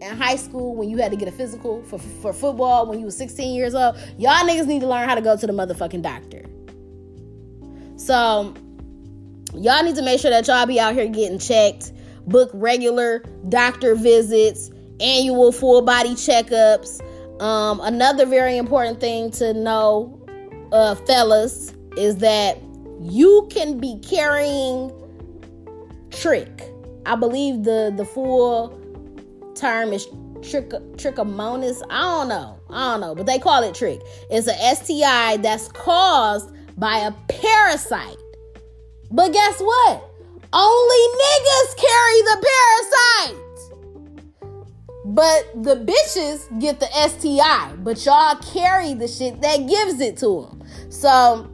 In 0.00 0.16
high 0.16 0.36
school, 0.36 0.74
when 0.74 0.88
you 0.88 0.98
had 0.98 1.10
to 1.10 1.16
get 1.16 1.28
a 1.28 1.32
physical 1.32 1.82
for, 1.82 1.98
for 1.98 2.32
football, 2.32 2.86
when 2.86 2.98
you 3.00 3.06
was 3.06 3.16
16 3.16 3.54
years 3.54 3.74
old, 3.74 3.96
y'all 4.18 4.46
niggas 4.46 4.66
need 4.66 4.80
to 4.80 4.86
learn 4.86 5.08
how 5.08 5.14
to 5.14 5.20
go 5.20 5.36
to 5.36 5.46
the 5.46 5.52
motherfucking 5.52 6.02
doctor. 6.02 6.44
So, 7.96 8.54
y'all 9.54 9.82
need 9.82 9.96
to 9.96 10.02
make 10.02 10.20
sure 10.20 10.30
that 10.30 10.46
y'all 10.46 10.66
be 10.66 10.78
out 10.78 10.94
here 10.94 11.08
getting 11.08 11.38
checked, 11.38 11.92
book 12.26 12.50
regular 12.52 13.24
doctor 13.48 13.94
visits, 13.94 14.70
annual 15.00 15.52
full 15.52 15.82
body 15.82 16.10
checkups. 16.10 17.00
Um, 17.40 17.80
another 17.80 18.26
very 18.26 18.56
important 18.56 19.00
thing 19.00 19.30
to 19.32 19.54
know, 19.54 20.20
uh, 20.70 20.94
fellas, 20.94 21.72
is 21.96 22.18
that 22.18 22.58
you 23.00 23.48
can 23.50 23.78
be 23.78 23.98
carrying 24.00 24.92
trick. 26.10 26.70
I 27.06 27.16
believe 27.16 27.64
the 27.64 27.92
the 27.96 28.04
full 28.04 28.80
term 29.54 29.92
is 29.92 30.06
trick 30.42 30.70
trichomonas. 30.96 31.82
I 31.90 32.00
don't 32.00 32.28
know. 32.28 32.58
I 32.70 32.92
don't 32.92 33.00
know, 33.00 33.14
but 33.14 33.26
they 33.26 33.38
call 33.38 33.62
it 33.62 33.74
trick. 33.74 34.00
It's 34.30 34.46
a 34.46 34.74
STI 34.74 35.38
that's 35.38 35.68
caused 35.68 36.50
by 36.78 36.98
a 36.98 37.12
parasite. 37.28 38.16
But 39.10 39.32
guess 39.32 39.60
what? 39.60 40.10
Only 40.52 40.96
niggas 40.96 41.76
carry 41.76 42.22
the 42.22 42.46
parasite. 42.46 43.40
But 45.06 45.62
the 45.62 45.76
bitches 45.76 46.60
get 46.60 46.80
the 46.80 46.86
STI, 46.86 47.76
but 47.76 48.04
y'all 48.06 48.36
carry 48.36 48.94
the 48.94 49.06
shit 49.06 49.40
that 49.42 49.68
gives 49.68 50.00
it 50.00 50.16
to 50.18 50.48
them. 50.48 50.62
So 50.90 51.50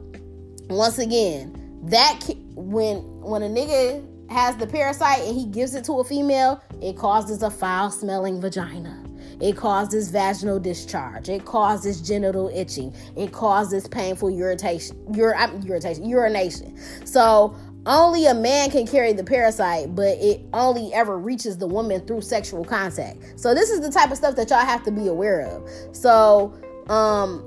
once 0.71 0.99
again, 0.99 1.57
that 1.85 2.21
when 2.55 2.99
when 3.21 3.43
a 3.43 3.49
nigga 3.49 4.07
has 4.31 4.57
the 4.57 4.67
parasite 4.67 5.21
and 5.21 5.37
he 5.37 5.47
gives 5.47 5.75
it 5.75 5.85
to 5.85 5.95
a 5.95 6.05
female, 6.05 6.63
it 6.81 6.97
causes 6.97 7.43
a 7.43 7.51
foul 7.51 7.91
smelling 7.91 8.41
vagina. 8.41 9.05
It 9.41 9.57
causes 9.57 10.11
vaginal 10.11 10.61
discharge. 10.61 11.29
It 11.29 11.47
causes 11.47 12.01
genital 12.01 12.51
itching. 12.55 12.95
It 13.17 13.33
causes 13.33 13.89
painful 13.89 14.29
irritation, 14.29 14.97
ur- 15.19 15.35
irritation, 15.67 16.07
urination. 16.09 16.79
So 17.07 17.57
only 17.87 18.27
a 18.27 18.35
man 18.35 18.71
can 18.71 18.87
carry 18.87 19.15
the 19.15 19.25
parasite, 19.25 19.95
but 19.95 20.19
it 20.19 20.43
only 20.53 20.93
ever 20.93 21.19
reaches 21.19 21.57
the 21.57 21.67
woman 21.67 22.07
through 22.07 22.21
sexual 22.21 22.65
contact. 22.65 23.41
So 23.41 23.55
this 23.55 23.71
is 23.71 23.81
the 23.81 23.91
type 23.91 24.11
of 24.11 24.19
stuff 24.19 24.37
that 24.37 24.51
y'all 24.51 24.59
have 24.59 24.85
to 24.85 24.91
be 24.91 25.07
aware 25.07 25.41
of. 25.41 25.69
So 25.97 26.55
um 26.89 27.47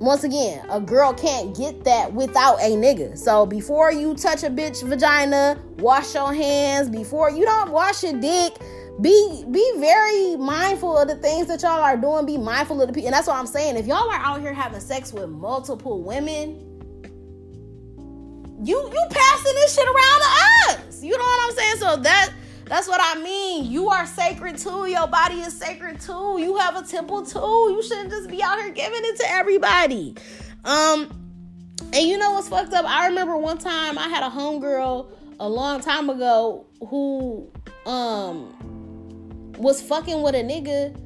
once 0.00 0.24
again, 0.24 0.64
a 0.70 0.80
girl 0.80 1.12
can't 1.12 1.54
get 1.54 1.84
that 1.84 2.14
without 2.14 2.58
a 2.60 2.70
nigga. 2.70 3.18
So 3.18 3.44
before 3.44 3.92
you 3.92 4.14
touch 4.14 4.42
a 4.42 4.48
bitch 4.48 4.82
vagina, 4.82 5.62
wash 5.76 6.14
your 6.14 6.32
hands. 6.32 6.88
Before 6.88 7.30
you 7.30 7.44
don't 7.44 7.70
wash 7.70 8.02
your 8.02 8.18
dick, 8.18 8.54
be 9.02 9.44
be 9.50 9.72
very 9.76 10.36
mindful 10.36 10.96
of 10.96 11.06
the 11.06 11.16
things 11.16 11.48
that 11.48 11.60
y'all 11.60 11.82
are 11.82 11.98
doing. 11.98 12.24
Be 12.24 12.38
mindful 12.38 12.80
of 12.80 12.88
the 12.88 12.94
people, 12.94 13.08
and 13.08 13.14
that's 13.14 13.26
what 13.26 13.36
I'm 13.36 13.46
saying. 13.46 13.76
If 13.76 13.86
y'all 13.86 14.08
are 14.08 14.18
out 14.18 14.40
here 14.40 14.54
having 14.54 14.80
sex 14.80 15.12
with 15.12 15.28
multiple 15.28 16.02
women, 16.02 16.56
you 18.64 18.76
you 18.76 19.06
passing 19.10 19.54
this 19.54 19.74
shit 19.74 19.86
around 19.86 20.78
to 20.78 20.86
us. 20.88 21.02
You 21.02 21.12
know 21.12 21.24
what 21.24 21.50
I'm 21.50 21.56
saying? 21.56 21.76
So 21.76 21.96
that 21.98 22.30
that's 22.70 22.86
what 22.86 23.00
I 23.02 23.20
mean. 23.20 23.68
You 23.68 23.88
are 23.88 24.06
sacred 24.06 24.56
too. 24.56 24.86
Your 24.86 25.08
body 25.08 25.40
is 25.40 25.58
sacred 25.58 26.00
too. 26.00 26.36
You 26.38 26.56
have 26.56 26.76
a 26.76 26.86
temple 26.86 27.26
too. 27.26 27.40
You 27.40 27.82
shouldn't 27.82 28.10
just 28.10 28.30
be 28.30 28.40
out 28.44 28.60
here 28.60 28.70
giving 28.70 29.00
it 29.02 29.16
to 29.16 29.24
everybody. 29.28 30.14
Um, 30.64 31.10
and 31.92 32.06
you 32.08 32.16
know 32.16 32.30
what's 32.30 32.48
fucked 32.48 32.72
up? 32.72 32.84
I 32.84 33.08
remember 33.08 33.36
one 33.36 33.58
time 33.58 33.98
I 33.98 34.06
had 34.06 34.22
a 34.22 34.30
homegirl 34.30 35.10
a 35.40 35.48
long 35.48 35.80
time 35.80 36.08
ago 36.10 36.64
who 36.88 37.50
um 37.86 38.54
was 39.58 39.82
fucking 39.82 40.22
with 40.22 40.36
a 40.36 40.44
nigga 40.44 40.96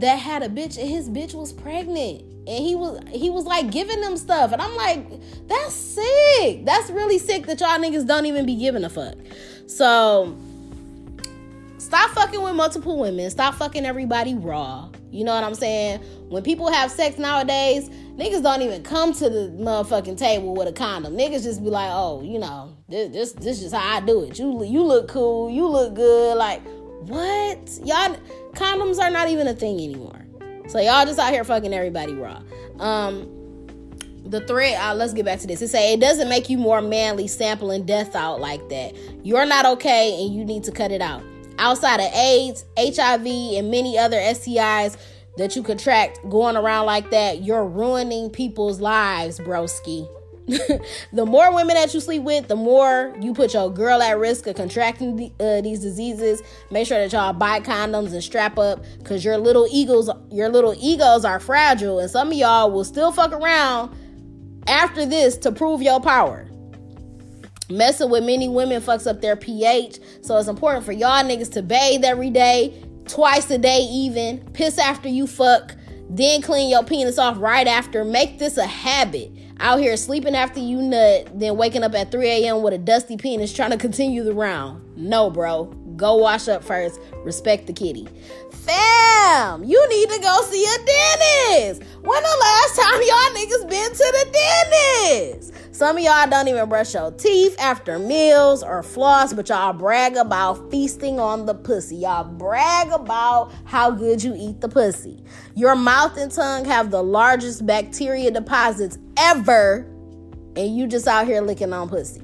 that 0.00 0.16
had 0.16 0.42
a 0.42 0.48
bitch 0.48 0.76
and 0.76 0.90
his 0.90 1.08
bitch 1.08 1.34
was 1.34 1.52
pregnant 1.52 2.22
and 2.48 2.64
he 2.64 2.74
was 2.74 2.98
he 3.12 3.30
was 3.30 3.44
like 3.44 3.70
giving 3.70 4.00
them 4.00 4.16
stuff 4.16 4.52
and 4.52 4.60
i'm 4.60 4.74
like 4.74 5.06
that's 5.46 5.74
sick 5.74 6.64
that's 6.64 6.90
really 6.90 7.18
sick 7.18 7.46
that 7.46 7.60
y'all 7.60 7.78
niggas 7.78 8.06
don't 8.06 8.26
even 8.26 8.44
be 8.44 8.56
giving 8.56 8.82
a 8.82 8.88
fuck 8.88 9.14
so 9.66 10.36
stop 11.82 12.10
fucking 12.12 12.40
with 12.40 12.54
multiple 12.54 12.98
women. 12.98 13.28
Stop 13.30 13.54
fucking 13.54 13.84
everybody 13.84 14.34
raw. 14.34 14.88
You 15.10 15.24
know 15.24 15.34
what 15.34 15.44
I'm 15.44 15.54
saying? 15.54 16.00
When 16.28 16.42
people 16.42 16.70
have 16.70 16.90
sex 16.90 17.18
nowadays, 17.18 17.90
niggas 18.16 18.42
don't 18.42 18.62
even 18.62 18.82
come 18.82 19.12
to 19.14 19.28
the 19.28 19.54
motherfucking 19.58 20.16
table 20.16 20.54
with 20.54 20.68
a 20.68 20.72
condom. 20.72 21.14
Niggas 21.14 21.42
just 21.42 21.62
be 21.62 21.68
like, 21.68 21.90
oh, 21.92 22.22
you 22.22 22.38
know, 22.38 22.74
this 22.88 23.10
this 23.10 23.32
this 23.32 23.62
is 23.62 23.72
how 23.72 23.96
I 23.96 24.00
do 24.00 24.22
it. 24.24 24.38
You 24.38 24.64
you 24.64 24.82
look 24.82 25.08
cool. 25.08 25.50
You 25.50 25.68
look 25.68 25.94
good. 25.94 26.36
Like 26.38 26.62
what? 27.02 27.78
Y'all 27.84 28.16
condoms 28.52 28.98
are 28.98 29.10
not 29.10 29.28
even 29.28 29.46
a 29.48 29.54
thing 29.54 29.74
anymore. 29.74 30.24
So 30.68 30.78
y'all 30.78 31.04
just 31.04 31.18
out 31.18 31.32
here 31.32 31.44
fucking 31.44 31.74
everybody 31.74 32.14
raw. 32.14 32.40
Um, 32.78 33.28
the 34.24 34.40
thread 34.46 34.78
uh, 34.80 34.94
let's 34.94 35.12
get 35.12 35.24
back 35.24 35.40
to 35.40 35.48
this 35.48 35.60
it 35.62 35.68
say 35.68 35.92
it 35.92 36.00
doesn't 36.00 36.28
make 36.28 36.48
you 36.48 36.56
more 36.56 36.80
manly 36.80 37.26
sampling 37.26 37.84
death 37.84 38.14
out 38.14 38.40
like 38.40 38.66
that 38.68 38.94
you're 39.24 39.44
not 39.44 39.66
okay 39.66 40.16
and 40.22 40.32
you 40.32 40.44
need 40.44 40.62
to 40.62 40.70
cut 40.70 40.92
it 40.92 41.02
out 41.02 41.24
outside 41.62 42.00
of 42.00 42.12
AIDS, 42.12 42.64
HIV, 42.76 43.24
and 43.24 43.70
many 43.70 43.96
other 43.96 44.16
STIs 44.16 44.96
that 45.38 45.54
you 45.56 45.62
contract 45.62 46.18
going 46.28 46.56
around 46.56 46.86
like 46.86 47.10
that, 47.10 47.42
you're 47.42 47.64
ruining 47.64 48.30
people's 48.30 48.80
lives, 48.80 49.38
broski. 49.38 50.08
the 51.12 51.24
more 51.24 51.54
women 51.54 51.76
that 51.76 51.94
you 51.94 52.00
sleep 52.00 52.24
with, 52.24 52.48
the 52.48 52.56
more 52.56 53.14
you 53.20 53.32
put 53.32 53.54
your 53.54 53.72
girl 53.72 54.02
at 54.02 54.18
risk 54.18 54.48
of 54.48 54.56
contracting 54.56 55.14
the, 55.14 55.32
uh, 55.38 55.60
these 55.60 55.78
diseases. 55.78 56.42
Make 56.72 56.88
sure 56.88 56.98
that 56.98 57.12
y'all 57.12 57.32
buy 57.32 57.60
condoms 57.60 58.12
and 58.12 58.22
strap 58.24 58.58
up, 58.58 58.84
cause 59.04 59.24
your 59.24 59.38
little 59.38 59.68
egos, 59.70 60.10
your 60.30 60.48
little 60.48 60.74
egos 60.76 61.24
are 61.24 61.38
fragile, 61.38 62.00
and 62.00 62.10
some 62.10 62.28
of 62.28 62.34
y'all 62.34 62.72
will 62.72 62.84
still 62.84 63.12
fuck 63.12 63.32
around 63.32 63.96
after 64.66 65.06
this 65.06 65.36
to 65.38 65.52
prove 65.52 65.80
your 65.80 66.00
power. 66.00 66.48
Messing 67.72 68.10
with 68.10 68.24
many 68.24 68.48
women 68.48 68.82
fucks 68.82 69.06
up 69.06 69.22
their 69.22 69.34
pH. 69.34 69.98
So 70.20 70.36
it's 70.36 70.48
important 70.48 70.84
for 70.84 70.92
y'all 70.92 71.24
niggas 71.24 71.50
to 71.52 71.62
bathe 71.62 72.04
every 72.04 72.28
day, 72.28 72.82
twice 73.06 73.50
a 73.50 73.56
day, 73.56 73.80
even. 73.80 74.40
Piss 74.52 74.78
after 74.78 75.08
you 75.08 75.26
fuck. 75.26 75.74
Then 76.10 76.42
clean 76.42 76.68
your 76.68 76.84
penis 76.84 77.18
off 77.18 77.38
right 77.38 77.66
after. 77.66 78.04
Make 78.04 78.38
this 78.38 78.58
a 78.58 78.66
habit. 78.66 79.32
Out 79.60 79.78
here 79.78 79.96
sleeping 79.96 80.34
after 80.34 80.60
you 80.60 80.82
nut, 80.82 81.30
then 81.38 81.56
waking 81.56 81.82
up 81.82 81.94
at 81.94 82.10
3 82.10 82.28
a.m. 82.28 82.62
with 82.62 82.74
a 82.74 82.78
dusty 82.78 83.16
penis 83.16 83.54
trying 83.54 83.70
to 83.70 83.78
continue 83.78 84.22
the 84.22 84.34
round. 84.34 84.82
No, 84.96 85.30
bro. 85.30 85.64
Go 85.96 86.16
wash 86.16 86.48
up 86.48 86.62
first. 86.62 87.00
Respect 87.24 87.66
the 87.66 87.72
kitty. 87.72 88.06
Fam, 88.64 89.64
you 89.64 89.88
need 89.88 90.08
to 90.10 90.20
go 90.20 90.42
see 90.42 90.64
a 90.64 90.78
dentist. 90.84 91.82
When 92.00 92.22
the 92.22 92.36
last 92.40 92.76
time 92.76 93.00
y'all 93.02 93.34
niggas 93.34 93.68
been 93.68 93.90
to 93.90 93.96
the 93.96 94.38
dentist? 95.10 95.74
Some 95.74 95.96
of 95.96 96.02
y'all 96.04 96.30
don't 96.30 96.46
even 96.46 96.68
brush 96.68 96.94
your 96.94 97.10
teeth 97.10 97.56
after 97.58 97.98
meals 97.98 98.62
or 98.62 98.84
floss, 98.84 99.32
but 99.32 99.48
y'all 99.48 99.72
brag 99.72 100.16
about 100.16 100.70
feasting 100.70 101.18
on 101.18 101.46
the 101.46 101.54
pussy. 101.54 101.96
Y'all 101.96 102.22
brag 102.22 102.92
about 102.92 103.52
how 103.64 103.90
good 103.90 104.22
you 104.22 104.32
eat 104.36 104.60
the 104.60 104.68
pussy. 104.68 105.24
Your 105.56 105.74
mouth 105.74 106.16
and 106.16 106.30
tongue 106.30 106.64
have 106.64 106.92
the 106.92 107.02
largest 107.02 107.66
bacteria 107.66 108.30
deposits 108.30 108.96
ever, 109.16 109.78
and 110.54 110.76
you 110.76 110.86
just 110.86 111.08
out 111.08 111.26
here 111.26 111.40
licking 111.40 111.72
on 111.72 111.88
pussy. 111.88 112.22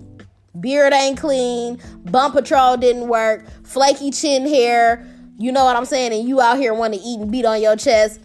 Beard 0.61 0.93
ain't 0.93 1.19
clean, 1.19 1.81
bump 2.13 2.35
patrol 2.35 2.77
didn't 2.77 3.09
work, 3.09 3.45
flaky 3.65 4.13
chin 4.13 4.47
hair, 4.47 5.05
you 5.39 5.53
know 5.53 5.65
what 5.65 5.77
I'm 5.77 5.85
saying, 5.85 6.13
and 6.13 6.29
you 6.29 6.41
out 6.41 6.59
here 6.59 6.75
want 6.75 6.95
to 6.95 7.01
eat 7.01 7.21
and 7.21 7.31
beat 7.31 7.45
on 7.45 7.63
your 7.63 7.77
chest, 7.77 8.21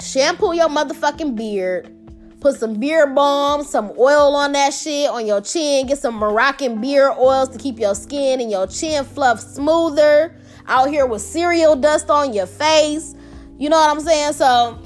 shampoo 0.00 0.54
your 0.54 0.68
motherfucking 0.68 1.36
beard. 1.36 1.94
Put 2.40 2.54
some 2.54 2.74
beard 2.74 3.14
balm, 3.14 3.64
some 3.64 3.92
oil 3.98 4.34
on 4.34 4.52
that 4.52 4.72
shit 4.72 5.10
on 5.10 5.26
your 5.26 5.42
chin. 5.42 5.86
Get 5.86 5.98
some 5.98 6.14
Moroccan 6.14 6.80
beard 6.80 7.12
oils 7.18 7.50
to 7.50 7.58
keep 7.58 7.78
your 7.78 7.94
skin 7.94 8.40
and 8.40 8.50
your 8.50 8.66
chin 8.66 9.04
fluff 9.04 9.40
smoother. 9.40 10.34
Out 10.68 10.88
here 10.88 11.04
with 11.04 11.20
cereal 11.20 11.76
dust 11.76 12.08
on 12.08 12.32
your 12.32 12.46
face. 12.46 13.14
You 13.58 13.68
know 13.68 13.76
what 13.76 13.90
I'm 13.90 14.00
saying? 14.00 14.34
So, 14.34 14.80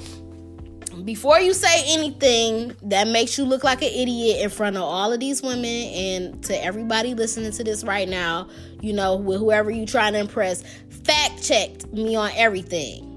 before 1.05 1.39
you 1.39 1.53
say 1.53 1.83
anything 1.87 2.75
that 2.83 3.07
makes 3.07 3.37
you 3.37 3.45
look 3.45 3.63
like 3.63 3.81
an 3.81 3.91
idiot 3.93 4.41
in 4.41 4.49
front 4.49 4.75
of 4.75 4.83
all 4.83 5.13
of 5.13 5.19
these 5.19 5.41
women 5.41 5.65
and 5.65 6.43
to 6.45 6.63
everybody 6.63 7.13
listening 7.13 7.51
to 7.51 7.63
this 7.63 7.83
right 7.83 8.09
now, 8.09 8.49
you 8.83 8.91
know, 8.91 9.15
with 9.15 9.39
whoever 9.39 9.71
you 9.71 9.85
trying 9.85 10.11
to 10.11 10.19
impress, 10.19 10.61
fact 11.05 11.41
checked 11.41 11.91
me 11.93 12.17
on 12.17 12.31
everything. 12.35 13.09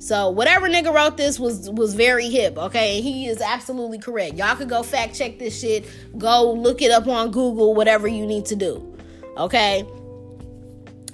So 0.00 0.28
whatever 0.30 0.68
nigga 0.68 0.92
wrote 0.92 1.16
this 1.16 1.38
was 1.38 1.70
was 1.70 1.94
very 1.94 2.28
hip, 2.28 2.58
okay? 2.58 3.00
He 3.00 3.28
is 3.28 3.40
absolutely 3.40 3.98
correct. 3.98 4.34
Y'all 4.34 4.56
could 4.56 4.68
go 4.68 4.82
fact 4.82 5.14
check 5.14 5.38
this 5.38 5.58
shit, 5.58 5.86
go 6.18 6.52
look 6.52 6.82
it 6.82 6.90
up 6.90 7.06
on 7.06 7.30
Google, 7.30 7.74
whatever 7.74 8.08
you 8.08 8.26
need 8.26 8.44
to 8.46 8.56
do. 8.56 8.96
Okay? 9.36 9.84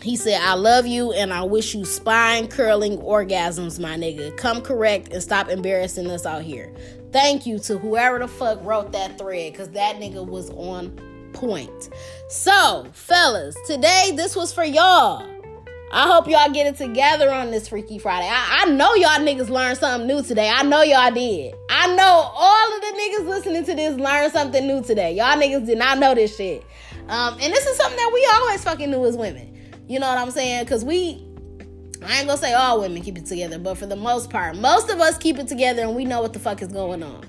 He 0.01 0.17
said, 0.17 0.41
I 0.41 0.55
love 0.55 0.87
you 0.87 1.13
and 1.13 1.33
I 1.33 1.43
wish 1.43 1.75
you 1.75 1.85
spine 1.85 2.49
curling 2.49 2.97
orgasms, 2.99 3.79
my 3.79 3.97
nigga. 3.97 4.35
Come 4.37 4.63
correct 4.63 5.13
and 5.13 5.23
stop 5.23 5.49
embarrassing 5.51 6.11
us 6.11 6.25
out 6.25 6.43
here. 6.43 6.73
Thank 7.13 7.45
you 7.45 7.59
to 7.61 7.77
whoever 7.77 8.19
the 8.19 8.29
fuck 8.29 8.65
wrote 8.65 8.93
that 8.93 9.19
thread, 9.19 9.53
because 9.53 9.69
that 9.71 9.97
nigga 9.97 10.25
was 10.25 10.49
on 10.51 10.97
point. 11.37 11.91
So, 12.29 12.87
fellas, 12.93 13.57
today 13.67 14.13
this 14.17 14.35
was 14.35 14.53
for 14.53 14.65
y'all. 14.65 15.25
I 15.93 16.09
hope 16.09 16.27
y'all 16.29 16.51
get 16.51 16.67
it 16.67 16.77
together 16.77 17.31
on 17.31 17.53
this 17.53 17.69
Freaky 17.69 17.99
Friday. 17.99 18.27
I, 18.29 18.65
I, 18.65 18.71
know 18.71 18.95
y'all 18.95 19.21
niggas 19.21 19.51
learned 19.51 19.79
something 19.79 20.09
new 20.09 20.21
today. 20.21 20.51
I 20.53 20.65
know 20.65 20.83
y'all 20.83 21.13
did. 21.13 21.55
I 21.71 21.95
know 21.95 22.31
all 22.35 22.75
of 22.75 22.81
the 22.81 22.87
niggas 22.87 23.29
listening 23.29 23.65
to 23.67 23.75
this 23.75 23.97
learned 23.97 24.33
something 24.33 24.67
new 24.67 24.83
today. 24.83 25.15
Y'all 25.15 25.37
niggas 25.37 25.65
did 25.65 25.79
not 25.79 25.99
know 25.99 26.13
this 26.13 26.37
shit. 26.37 26.65
Um, 27.09 27.35
and 27.41 27.53
this 27.53 27.67
is 27.67 27.77
something 27.77 27.97
that 27.97 28.11
we 28.13 28.29
always 28.35 28.65
fucking 28.65 28.91
knew 28.91 29.07
as 29.07 29.17
women. 29.17 29.55
You 29.87 30.01
know 30.01 30.09
what 30.09 30.19
I'm 30.19 30.33
saying? 30.33 30.65
Because 30.65 30.85
we, 30.85 31.25
I 32.05 32.19
ain't 32.19 32.27
gonna 32.27 32.37
say 32.37 32.53
all 32.53 32.81
women 32.81 33.01
keep 33.03 33.17
it 33.17 33.27
together, 33.27 33.59
but 33.61 33.79
for 33.79 33.87
the 33.87 33.97
most 33.97 34.29
part, 34.29 34.57
most 34.57 34.91
of 34.91 34.99
us 34.99 35.17
keep 35.19 35.39
it 35.39 35.47
together 35.47 35.83
and 35.83 35.95
we 35.95 36.05
know 36.05 36.21
what 36.21 36.33
the 36.33 36.41
fuck 36.41 36.63
is 36.63 36.69
going 36.69 37.05
on. 37.05 37.25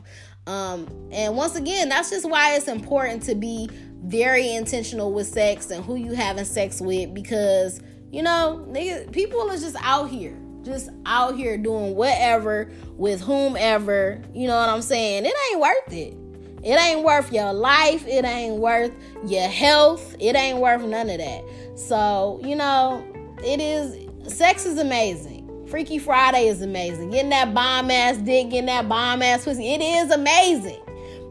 Um, 0.48 0.88
and 1.12 1.36
once 1.36 1.56
again, 1.56 1.90
that's 1.90 2.10
just 2.10 2.28
why 2.28 2.56
it's 2.56 2.68
important 2.68 3.22
to 3.24 3.36
be 3.36 3.70
very 4.04 4.54
intentional 4.54 5.12
with 5.12 5.28
sex 5.28 5.72
and 5.72 5.84
who 5.84 5.96
you 5.96 6.14
having 6.14 6.46
sex 6.46 6.80
with 6.82 7.14
because 7.14 7.82
you 8.12 8.24
know, 8.24 8.66
niggas, 8.70 9.12
people 9.12 9.50
are 9.50 9.58
just 9.58 9.76
out 9.82 10.10
here, 10.10 10.38
just 10.64 10.90
out 11.06 11.36
here 11.36 11.58
doing 11.58 11.96
whatever 11.96 12.72
with 12.96 13.22
whomever. 13.22 14.22
You 14.34 14.48
know 14.48 14.58
what 14.58 14.70
I'm 14.70 14.82
saying? 14.82 15.26
It 15.26 15.34
ain't 15.52 15.60
worth 15.60 15.94
it. 15.94 16.18
It 16.64 16.80
ain't 16.80 17.04
worth 17.04 17.32
your 17.32 17.54
life. 17.54 18.06
It 18.08 18.26
ain't 18.26 18.56
worth 18.56 18.92
your 19.26 19.48
health. 19.48 20.16
It 20.20 20.36
ain't 20.36 20.60
worth 20.60 20.82
none 20.82 21.10
of 21.10 21.18
that. 21.18 21.44
So, 21.76 22.42
you 22.44 22.56
know, 22.56 23.06
it 23.44 23.60
is 23.60 24.08
sex 24.34 24.66
is 24.66 24.80
amazing. 24.80 25.44
Freaky 25.68 26.00
Friday 26.00 26.48
is 26.48 26.62
amazing. 26.62 27.10
Getting 27.12 27.30
that 27.32 27.54
bomb 27.54 27.92
ass 27.92 28.18
dick, 28.18 28.50
getting 28.50 28.68
that 28.68 28.88
bomb 28.88 29.22
ass 29.22 29.44
pussy, 29.44 29.74
it 29.74 29.82
is 29.82 30.12
amazing. 30.12 30.80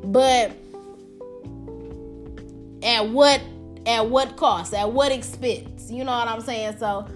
But 0.05 0.53
at 2.83 3.09
what 3.09 3.41
at 3.87 4.09
what 4.09 4.37
cost? 4.37 4.75
At 4.75 4.93
what 4.93 5.13
expense? 5.13 5.91
You 5.91 6.05
know 6.05 6.13
what 6.13 6.29
I'm 6.29 6.41
saying? 6.41 6.79
So 6.79 7.07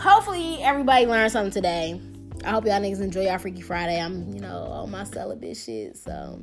hopefully 0.00 0.62
everybody 0.62 1.06
learned 1.06 1.32
something 1.32 1.52
today. 1.52 2.00
I 2.44 2.50
hope 2.50 2.64
y'all 2.64 2.80
niggas 2.80 3.00
enjoy 3.00 3.22
y'all 3.22 3.38
Freaky 3.38 3.60
Friday. 3.60 4.00
I'm, 4.00 4.32
you 4.32 4.40
know, 4.40 4.62
on 4.70 4.90
my 4.90 5.04
celibate 5.04 5.56
shit, 5.56 5.96
so 5.96 6.40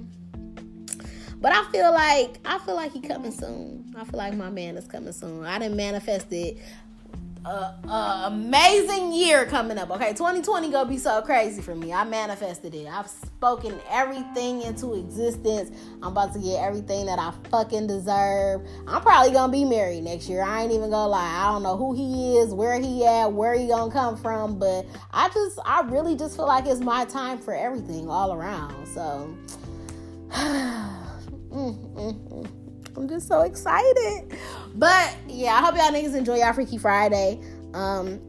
but 1.44 1.52
I 1.52 1.70
feel 1.72 1.92
like 1.92 2.40
I 2.46 2.58
feel 2.60 2.76
like 2.76 2.94
he 2.94 3.02
coming 3.02 3.34
soon. 3.34 3.94
I 3.98 4.06
feel 4.06 4.18
like 4.18 4.34
my 4.34 4.50
man 4.50 4.78
is 4.78 4.88
coming 4.88 5.12
soon. 5.12 5.46
I 5.46 5.60
didn't 5.60 5.76
manifest 5.76 6.32
it. 6.32 6.58
Uh, 7.46 8.24
amazing 8.28 9.12
year 9.12 9.46
coming 9.46 9.78
up. 9.78 9.92
Okay, 9.92 10.12
2020 10.12 10.72
gonna 10.72 10.90
be 10.90 10.98
so 10.98 11.22
crazy 11.22 11.62
for 11.62 11.76
me. 11.76 11.92
I 11.92 12.06
manifested 12.06 12.74
it. 12.74 12.88
I've 12.88 13.10
spoken 13.10 13.78
everything 13.90 14.62
into 14.62 14.94
existence. 14.94 15.78
I'm 16.02 16.14
about 16.14 16.32
to 16.34 16.40
get 16.40 16.64
everything 16.64 17.06
that 17.08 17.20
I 17.20 17.34
fucking 17.50 17.88
deserve. 17.88 18.62
I'm 18.88 19.02
probably 19.02 19.34
gonna 19.34 19.52
be 19.52 19.66
married 19.66 20.04
next 20.04 20.30
year. 20.30 20.42
I 20.42 20.64
ain't 20.64 20.72
even 20.72 20.90
gonna 20.90 21.10
lie. 21.10 21.46
I 21.46 21.52
don't 21.52 21.64
know 21.64 21.76
who 21.76 21.94
he 21.94 22.38
is, 22.38 22.54
where 22.54 22.80
he 22.80 23.06
at, 23.06 23.34
where 23.34 23.56
he 23.56 23.68
gonna 23.68 23.92
come 23.92 24.16
from, 24.16 24.58
but 24.58 24.86
I 25.12 25.28
just, 25.30 25.60
I 25.66 25.82
really 25.82 26.16
just 26.16 26.38
feel 26.38 26.48
like 26.48 26.66
it's 26.66 26.80
my 26.80 27.04
time 27.04 27.40
for 27.40 27.54
everything 27.54 28.10
all 28.10 28.34
around. 28.34 28.88
So. 28.88 29.36
Mm-mm-mm. 30.30 32.48
I'm 32.96 33.10
just 33.10 33.28
so 33.28 33.42
excited. 33.42 34.38
But 34.76 35.16
yeah, 35.28 35.54
I 35.54 35.62
hope 35.62 35.76
y'all 35.76 35.92
niggas 35.92 36.16
enjoy 36.16 36.38
y'all 36.38 36.54
Freaky 36.54 36.78
Friday. 36.78 37.40
Um, 37.74 38.20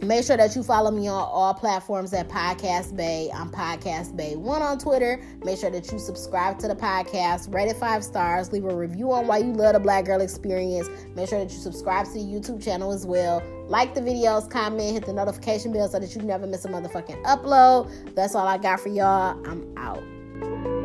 make 0.00 0.24
sure 0.24 0.36
that 0.36 0.54
you 0.54 0.62
follow 0.62 0.90
me 0.92 1.08
on 1.08 1.14
all 1.14 1.54
platforms 1.54 2.12
at 2.12 2.28
Podcast 2.28 2.96
Bay. 2.96 3.30
I'm 3.34 3.50
Podcast 3.50 4.16
Bay 4.16 4.36
One 4.36 4.62
on 4.62 4.78
Twitter. 4.78 5.20
Make 5.44 5.58
sure 5.58 5.70
that 5.70 5.90
you 5.90 5.98
subscribe 5.98 6.58
to 6.60 6.68
the 6.68 6.76
podcast, 6.76 7.52
rate 7.52 7.68
it 7.68 7.76
five 7.76 8.04
stars, 8.04 8.52
leave 8.52 8.64
a 8.64 8.74
review 8.74 9.12
on 9.12 9.26
why 9.26 9.38
you 9.38 9.52
love 9.52 9.74
the 9.74 9.80
Black 9.80 10.04
Girl 10.04 10.20
Experience. 10.20 10.88
Make 11.16 11.28
sure 11.28 11.40
that 11.40 11.52
you 11.52 11.58
subscribe 11.58 12.06
to 12.06 12.12
the 12.12 12.20
YouTube 12.20 12.62
channel 12.62 12.92
as 12.92 13.04
well. 13.04 13.42
Like 13.66 13.94
the 13.94 14.00
videos, 14.00 14.48
comment, 14.48 14.92
hit 14.92 15.04
the 15.04 15.12
notification 15.12 15.72
bell 15.72 15.88
so 15.88 15.98
that 15.98 16.14
you 16.14 16.22
never 16.22 16.46
miss 16.46 16.64
a 16.64 16.68
motherfucking 16.68 17.22
upload. 17.24 18.14
That's 18.14 18.34
all 18.34 18.46
I 18.46 18.58
got 18.58 18.80
for 18.80 18.88
y'all. 18.88 19.36
I'm 19.46 19.76
out. 19.76 20.77